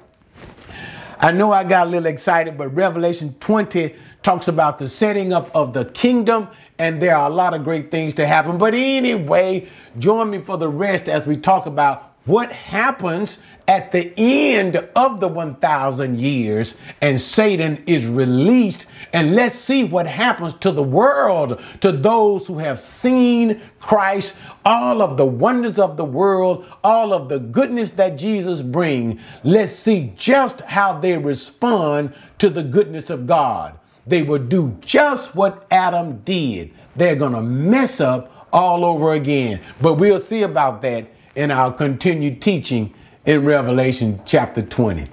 I 1.23 1.33
know 1.33 1.53
I 1.53 1.64
got 1.64 1.87
a 1.87 1.91
little 1.91 2.07
excited, 2.07 2.57
but 2.57 2.68
Revelation 2.68 3.35
20 3.41 3.95
talks 4.23 4.49
about 4.49 4.79
the 4.79 4.89
setting 4.89 5.35
up 5.35 5.55
of 5.55 5.75
the 5.75 5.85
kingdom, 5.85 6.49
and 6.79 7.01
there 7.01 7.14
are 7.14 7.31
a 7.31 7.33
lot 7.33 7.53
of 7.53 7.62
great 7.62 7.91
things 7.91 8.14
to 8.14 8.27
happen. 8.27 8.57
But 8.57 8.75
anyway, 8.75 9.68
join 9.99 10.31
me 10.31 10.39
for 10.39 10.57
the 10.57 10.68
rest 10.68 11.11
as 11.11 11.27
we 11.27 11.37
talk 11.37 11.66
about 11.66 12.10
what 12.31 12.53
happens 12.53 13.39
at 13.66 13.91
the 13.93 14.12
end 14.16 14.76
of 14.97 15.20
the 15.20 15.28
1,000 15.28 16.20
years 16.20 16.74
and 17.01 17.20
Satan 17.20 17.83
is 17.87 18.07
released. 18.07 18.87
And 19.12 19.35
let's 19.35 19.55
see 19.55 19.85
what 19.85 20.07
happens 20.07 20.55
to 20.55 20.70
the 20.70 20.83
world, 20.83 21.61
to 21.81 21.93
those 21.93 22.47
who 22.47 22.59
have 22.59 22.78
seen 22.78 23.61
Christ, 23.81 24.37
all 24.64 25.03
of 25.03 25.16
the 25.16 25.26
wonders 25.26 25.78
of 25.78 25.97
the 25.97 26.05
world, 26.05 26.66
all 26.85 27.12
of 27.12 27.28
the 27.28 27.39
goodness 27.39 27.91
that 27.91 28.18
Jesus 28.18 28.62
brings. 28.62 29.20
Let's 29.43 29.72
see 29.72 30.12
just 30.16 30.61
how 30.62 30.99
they 30.99 31.16
respond 31.18 32.14
to 32.39 32.49
the 32.49 32.62
goodness 32.62 33.11
of 33.11 33.26
God. 33.26 33.78
They 34.07 34.22
will 34.22 34.39
do 34.39 34.76
just 34.81 35.35
what 35.35 35.66
Adam 35.70 36.18
did. 36.24 36.72
They're 36.97 37.16
going 37.16 37.35
to 37.35 37.43
mess 37.43 38.01
up 38.01 38.49
all 38.53 38.85
over 38.85 39.14
again. 39.14 39.61
But 39.81 39.95
we'll 39.95 40.20
see 40.20 40.43
about 40.43 40.83
that 40.83 41.07
in 41.41 41.51
our 41.51 41.72
continued 41.72 42.43
teaching 42.43 42.93
in 43.24 43.47
Revelation 43.47 44.20
chapter 44.26 44.61
20. 44.61 45.07